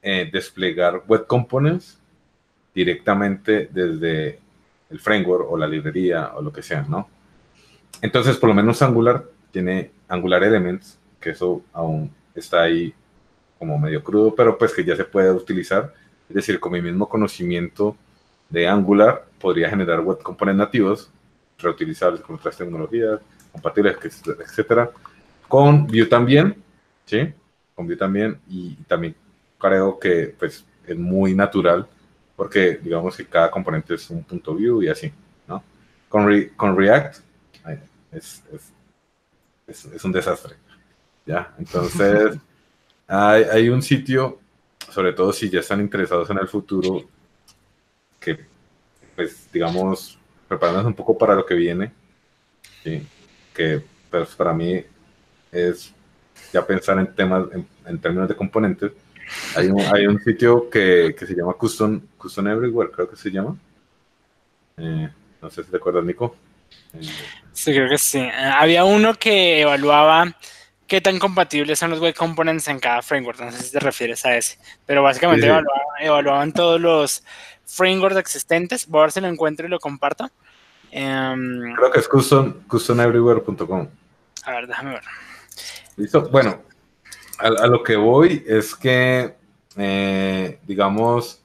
[0.02, 1.98] eh, desplegar web components
[2.74, 4.38] directamente desde
[4.90, 7.09] el framework o la librería o lo que sea, ¿no?
[8.02, 12.92] Entonces, por lo menos Angular tiene Angular Elements, que eso aún está ahí
[13.65, 15.95] como medio crudo, pero pues que ya se puede utilizar.
[16.29, 17.97] Es decir, con mi mismo conocimiento
[18.51, 21.11] de Angular, podría generar web components nativos,
[21.59, 23.21] reutilizables con otras tecnologías,
[23.53, 23.97] compatibles,
[24.39, 24.91] etcétera.
[25.49, 26.62] Con Vue también,
[27.07, 27.33] ¿sí?
[27.75, 29.15] Con Vue también, y también
[29.59, 31.87] creo que pues es muy natural,
[32.37, 35.11] porque digamos que cada componente es un punto Vue y así,
[35.49, 35.62] ¿no?
[36.11, 37.17] Con, con React
[38.12, 38.43] es,
[39.67, 40.55] es, es un desastre,
[41.25, 41.55] ¿ya?
[41.59, 42.37] Entonces...
[43.07, 44.40] Hay, un sitio,
[44.90, 47.02] sobre todo si ya están interesados en el futuro,
[48.18, 48.38] que,
[49.14, 51.92] pues, digamos, preparándonos un poco para lo que viene,
[53.52, 54.82] que pues, para mí
[55.52, 55.92] es
[56.52, 57.46] ya pensar en temas,
[57.86, 58.92] en, términos de componentes.
[59.57, 63.30] Hay un, hay un sitio que, que, se llama Custom, Custom Everywhere, creo que se
[63.30, 63.57] llama.
[64.76, 65.09] Eh,
[65.40, 66.36] no sé si te acuerdas, Nico.
[66.94, 67.00] Eh,
[67.52, 68.20] sí, creo que sí.
[68.20, 70.36] Había uno que evaluaba
[70.87, 73.41] qué tan compatibles son los web components en cada framework.
[73.41, 74.59] No sé si te refieres a ese.
[74.87, 75.51] Pero básicamente
[76.01, 77.24] Evaluaban, todos los
[77.64, 78.87] frameworks existentes.
[78.87, 80.30] Voy a ver si lo encuentro y lo comparto.
[80.91, 83.89] Em, Creo que es custom, customeverywhere.com.
[84.45, 85.03] A ver, déjame ver.
[85.97, 86.28] Listo.
[86.28, 86.62] Bueno,
[87.39, 89.35] a, lo que voy es que,
[89.76, 91.41] eh, digamos,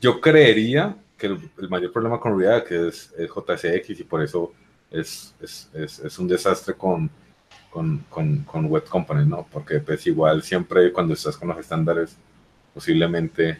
[0.00, 4.52] yo creería que el, mayor problema con React es, es JSX y por eso
[5.00, 7.10] es, es, es, es un desastre con,
[7.70, 9.46] con, con, con, Web Component, ¿no?
[9.50, 12.16] Porque pues igual siempre cuando estás con los estándares,
[12.74, 13.58] posiblemente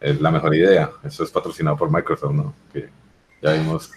[0.00, 0.90] es la mejor idea.
[1.04, 2.54] Eso es patrocinado por Microsoft, ¿no?
[2.72, 2.88] Que
[3.42, 3.90] ya vimos,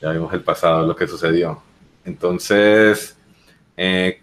[0.00, 1.62] ya vimos el pasado, lo que sucedió.
[2.04, 3.16] Entonces,
[3.76, 4.20] eh,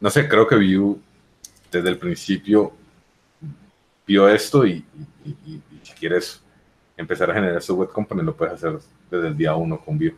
[0.00, 0.98] no sé, creo que Vue
[1.70, 2.72] desde el principio
[4.06, 4.84] vio esto y,
[5.24, 6.42] y, si quieres
[6.96, 8.78] empezar a generar su web component lo puedes hacer
[9.10, 10.14] desde el día uno con Vue.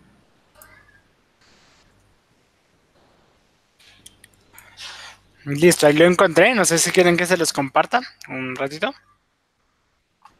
[5.44, 6.54] Listo, ahí lo encontré.
[6.54, 8.94] No sé si quieren que se los comparta un ratito.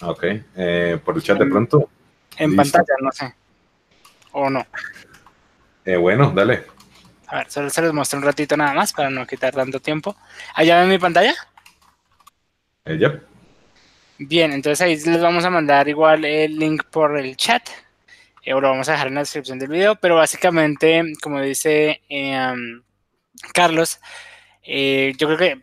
[0.03, 0.24] Ok,
[0.57, 1.88] eh, por el chat de pronto.
[2.36, 3.34] En pantalla, no sé.
[4.32, 4.66] O no.
[5.84, 6.64] Eh, bueno, dale.
[7.28, 10.16] A ver, solo se los muestro un ratito nada más para no quitar tanto tiempo.
[10.55, 11.34] ¿Allá ven mi pantalla?
[12.84, 13.20] ¿Ella?
[14.18, 17.68] Bien, entonces ahí les vamos a mandar igual el link por el chat.
[18.42, 22.03] Eh, o lo vamos a dejar en la descripción del video, pero básicamente, como dice
[22.09, 22.55] eh,
[23.55, 24.00] Carlos,
[24.62, 25.62] eh, yo creo que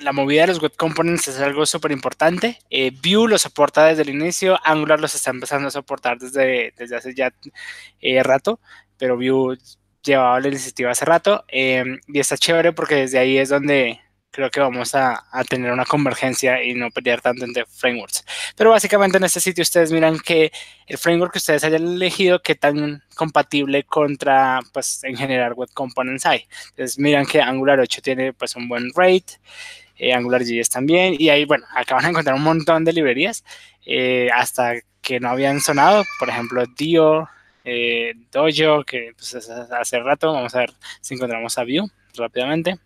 [0.00, 2.58] la movida de los web components es algo súper importante.
[2.70, 6.96] Eh, Vue lo soporta desde el inicio, Angular los está empezando a soportar desde, desde
[6.96, 7.32] hace ya
[8.00, 8.60] eh, rato,
[8.96, 9.58] pero Vue
[10.02, 14.00] llevaba la iniciativa hace rato em, y está chévere porque desde ahí es donde
[14.32, 18.24] creo que vamos a, a, tener una convergencia y no pelear tanto entre frameworks.
[18.56, 20.50] Pero básicamente en este sitio ustedes miran que
[20.86, 26.26] el framework que ustedes hayan elegido, qué tan compatible contra, pues, en general, web components
[26.26, 26.46] hay.
[26.70, 29.38] Entonces miran que Angular 8 tiene, pues, un buen rate,
[29.98, 33.44] eh, AngularJS también, y ahí, bueno, acá van a encontrar un montón de librerías,
[33.86, 37.28] eh, hasta que no habían sonado, por ejemplo, Dio,
[37.64, 42.78] eh, Dojo, que pues, hace rato, vamos a ver si encontramos a Vue rápidamente.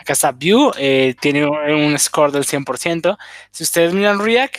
[0.00, 3.18] Acá está Vue, eh, tiene un score del 100%.
[3.50, 4.56] Si ustedes miran React,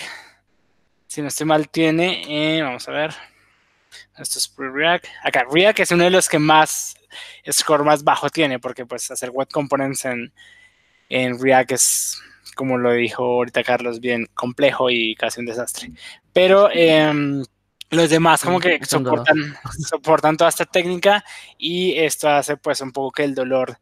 [1.07, 3.11] si no estoy mal, tiene, eh, vamos a ver,
[4.19, 5.05] esto es React.
[5.23, 6.95] Acá, React es uno de los que más
[7.51, 10.31] score más bajo tiene, porque pues hacer web components en,
[11.09, 12.21] en React es,
[12.55, 15.91] como lo dijo ahorita Carlos, bien complejo y casi un desastre.
[16.33, 17.43] Pero eh,
[17.89, 19.57] los demás como que soportan,
[19.89, 21.25] soportan toda esta técnica
[21.57, 23.79] y esto hace pues un poco que el dolor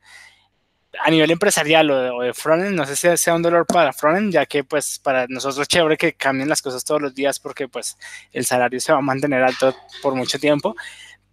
[0.97, 3.93] a nivel empresarial o de, o de frontend, no sé si sea un dolor para
[3.93, 7.39] frontend, ya que pues para nosotros es chévere que cambien las cosas todos los días
[7.39, 7.97] porque pues
[8.33, 10.75] el salario se va a mantener alto por mucho tiempo,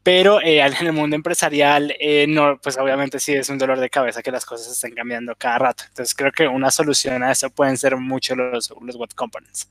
[0.02, 3.90] pero eh, en el mundo empresarial, eh, no, pues obviamente sí es un dolor de
[3.90, 5.84] cabeza que las cosas estén cambiando cada rato.
[5.88, 9.68] Entonces creo que una solución a eso pueden ser mucho los, los web components.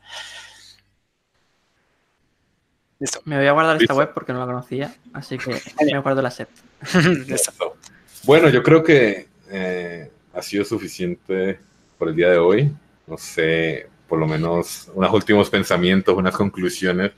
[3.00, 3.22] Listo.
[3.24, 3.94] Me voy a guardar Listo.
[3.94, 6.50] esta web porque no la conocía, así que me guardo la set.
[8.24, 11.60] bueno, yo creo que eh, ha sido suficiente
[11.98, 12.72] por el día de hoy.
[13.08, 17.12] No sé, por lo menos unos últimos pensamientos, unas conclusiones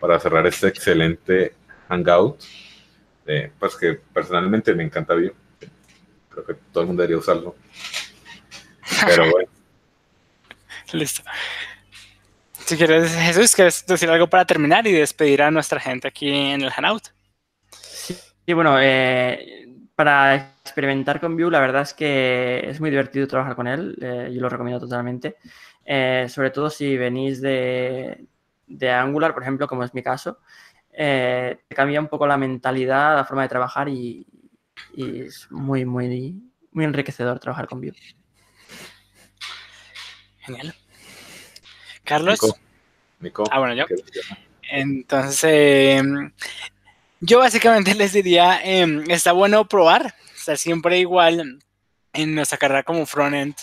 [0.00, 1.54] para cerrar este excelente
[1.88, 2.40] Hangout.
[3.26, 5.34] Eh, pues que personalmente me encanta Vue.
[6.30, 7.56] Creo que todo el mundo debería usarlo.
[9.06, 9.50] Pero bueno.
[10.92, 11.22] Listo.
[12.64, 16.62] Si quieres, Jesús, ¿quieres decir algo para terminar y despedir a nuestra gente aquí en
[16.62, 17.08] el Hangout?
[17.70, 18.16] Sí,
[18.46, 19.67] sí bueno, eh,
[19.98, 23.98] para experimentar con Vue, la verdad es que es muy divertido trabajar con él.
[24.00, 25.38] Eh, yo lo recomiendo totalmente.
[25.84, 28.24] Eh, sobre todo si venís de,
[28.68, 30.38] de, Angular, por ejemplo, como es mi caso.
[30.92, 34.24] Eh, cambia un poco la mentalidad, la forma de trabajar y,
[34.94, 37.92] y, es muy, muy, muy enriquecedor trabajar con Vue.
[40.42, 40.76] Genial.
[42.04, 42.40] Carlos.
[42.40, 42.58] Nico.
[43.18, 43.44] Nico.
[43.50, 43.84] Ah, bueno, yo.
[44.62, 46.02] Entonces, eh,
[47.20, 50.14] yo básicamente les diría, eh, está bueno probar,
[50.48, 51.58] sea, siempre igual
[52.12, 53.54] en nuestra carrera como frontend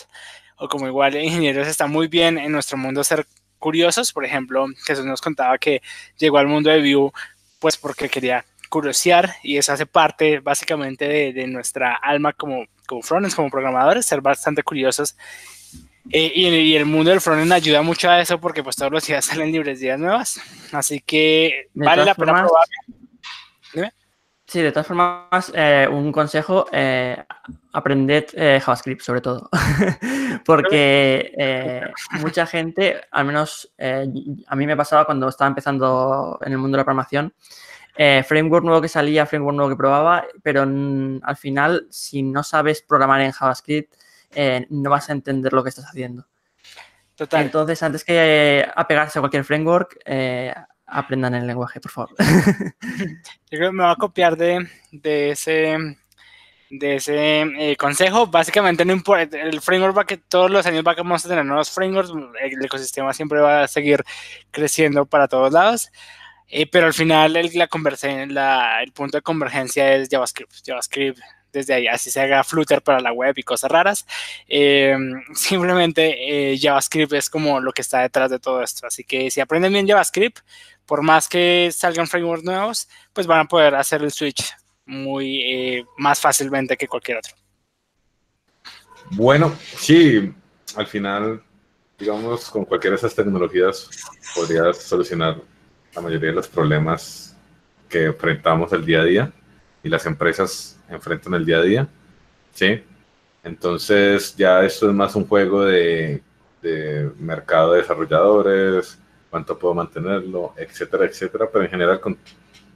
[0.56, 3.26] o como igual ingenieros está muy bien en nuestro mundo ser
[3.58, 4.12] curiosos.
[4.12, 5.82] Por ejemplo, Jesús nos contaba que
[6.16, 7.10] llegó al mundo de Vue
[7.58, 13.02] pues porque quería curiosear y eso hace parte básicamente de, de nuestra alma como, como
[13.02, 15.16] frontends, como programadores, ser bastante curiosos
[16.10, 19.04] eh, y, y, el mundo del frontend ayuda mucho a eso porque pues todos los
[19.04, 20.40] días salen librerías nuevas.
[20.72, 22.68] Así que vale la pena probar.
[24.48, 27.16] Sí, de todas formas, eh, un consejo, eh,
[27.72, 29.50] aprended eh, JavaScript sobre todo,
[30.46, 31.32] porque
[32.20, 36.80] mucha gente, al menos a mí me pasaba cuando estaba empezando en el mundo de
[36.80, 37.34] la programación,
[37.96, 43.22] framework nuevo que salía, framework nuevo que probaba, pero al final, si no sabes programar
[43.22, 43.94] en JavaScript,
[44.70, 46.24] no vas a entender lo que estás haciendo.
[47.16, 47.46] Total.
[47.46, 49.98] Entonces, antes que apegarse a cualquier framework,
[50.86, 52.14] aprendan el lenguaje, por favor.
[52.18, 55.76] Yo creo que me voy a copiar de, de ese,
[56.70, 58.26] de ese eh, consejo.
[58.26, 62.10] Básicamente, no importa, el framework va que todos los años vamos a tener nuevos frameworks,
[62.40, 64.02] el ecosistema siempre va a seguir
[64.50, 65.90] creciendo para todos lados.
[66.48, 67.68] Eh, pero al final el, la
[68.28, 70.52] la- el punto de convergencia es JavaScript.
[70.64, 71.18] JavaScript
[71.52, 74.06] desde ahí, así se haga Flutter para la web y cosas raras.
[74.48, 74.96] Eh,
[75.34, 78.86] simplemente eh, JavaScript es como lo que está detrás de todo esto.
[78.86, 80.40] Así que si aprenden bien JavaScript,
[80.84, 84.54] por más que salgan frameworks nuevos, pues van a poder hacer el switch
[84.86, 87.34] muy eh, más fácilmente que cualquier otro.
[89.10, 90.32] Bueno, sí,
[90.76, 91.42] al final,
[91.98, 93.88] digamos, con cualquiera de esas tecnologías
[94.34, 95.40] podrías solucionar
[95.94, 97.36] la mayoría de los problemas
[97.88, 99.32] que enfrentamos el día a día
[99.82, 101.88] y las empresas enfrentan el día a día,
[102.52, 102.82] ¿sí?
[103.42, 106.22] Entonces ya esto es más un juego de,
[106.62, 108.98] de mercado de desarrolladores,
[109.30, 112.18] cuánto puedo mantenerlo, etcétera, etcétera, pero en general con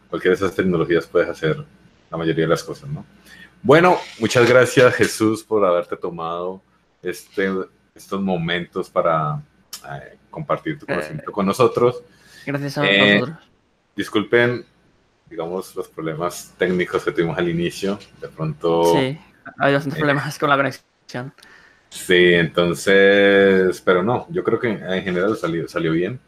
[0.08, 1.64] cualquiera de esas tecnologías puedes hacer
[2.10, 3.04] la mayoría de las cosas, ¿no?
[3.62, 6.62] Bueno, muchas gracias Jesús por haberte tomado
[7.02, 7.50] este,
[7.94, 9.40] estos momentos para
[9.90, 12.02] eh, compartir tu conocimiento con nosotros.
[12.46, 13.38] Gracias a Eh, nosotros.
[13.96, 14.64] Disculpen,
[15.30, 17.98] digamos, los problemas técnicos que tuvimos al inicio.
[18.20, 18.92] De pronto...
[18.92, 19.18] Sí,
[19.58, 21.32] hay bastantes eh, problemas con la conexión.
[21.88, 26.20] Sí, entonces, pero no, yo creo que en general salió, salió bien.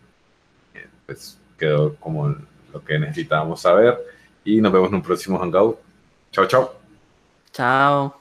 [0.74, 2.34] Eh, Pues quedó como
[2.72, 3.98] lo que necesitábamos saber.
[4.44, 5.78] Y nos vemos en un próximo Hangout.
[6.32, 6.74] Chao, chao.
[7.52, 8.20] Chao.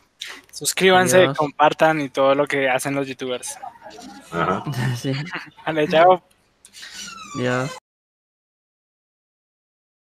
[0.51, 1.37] Suscríbanse, Adiós.
[1.37, 3.57] compartan y todo lo que hacen los youtubers.
[4.31, 4.63] Ajá.
[4.95, 5.11] Sí,
[5.65, 6.23] Vale, chao.
[7.37, 7.80] adiós.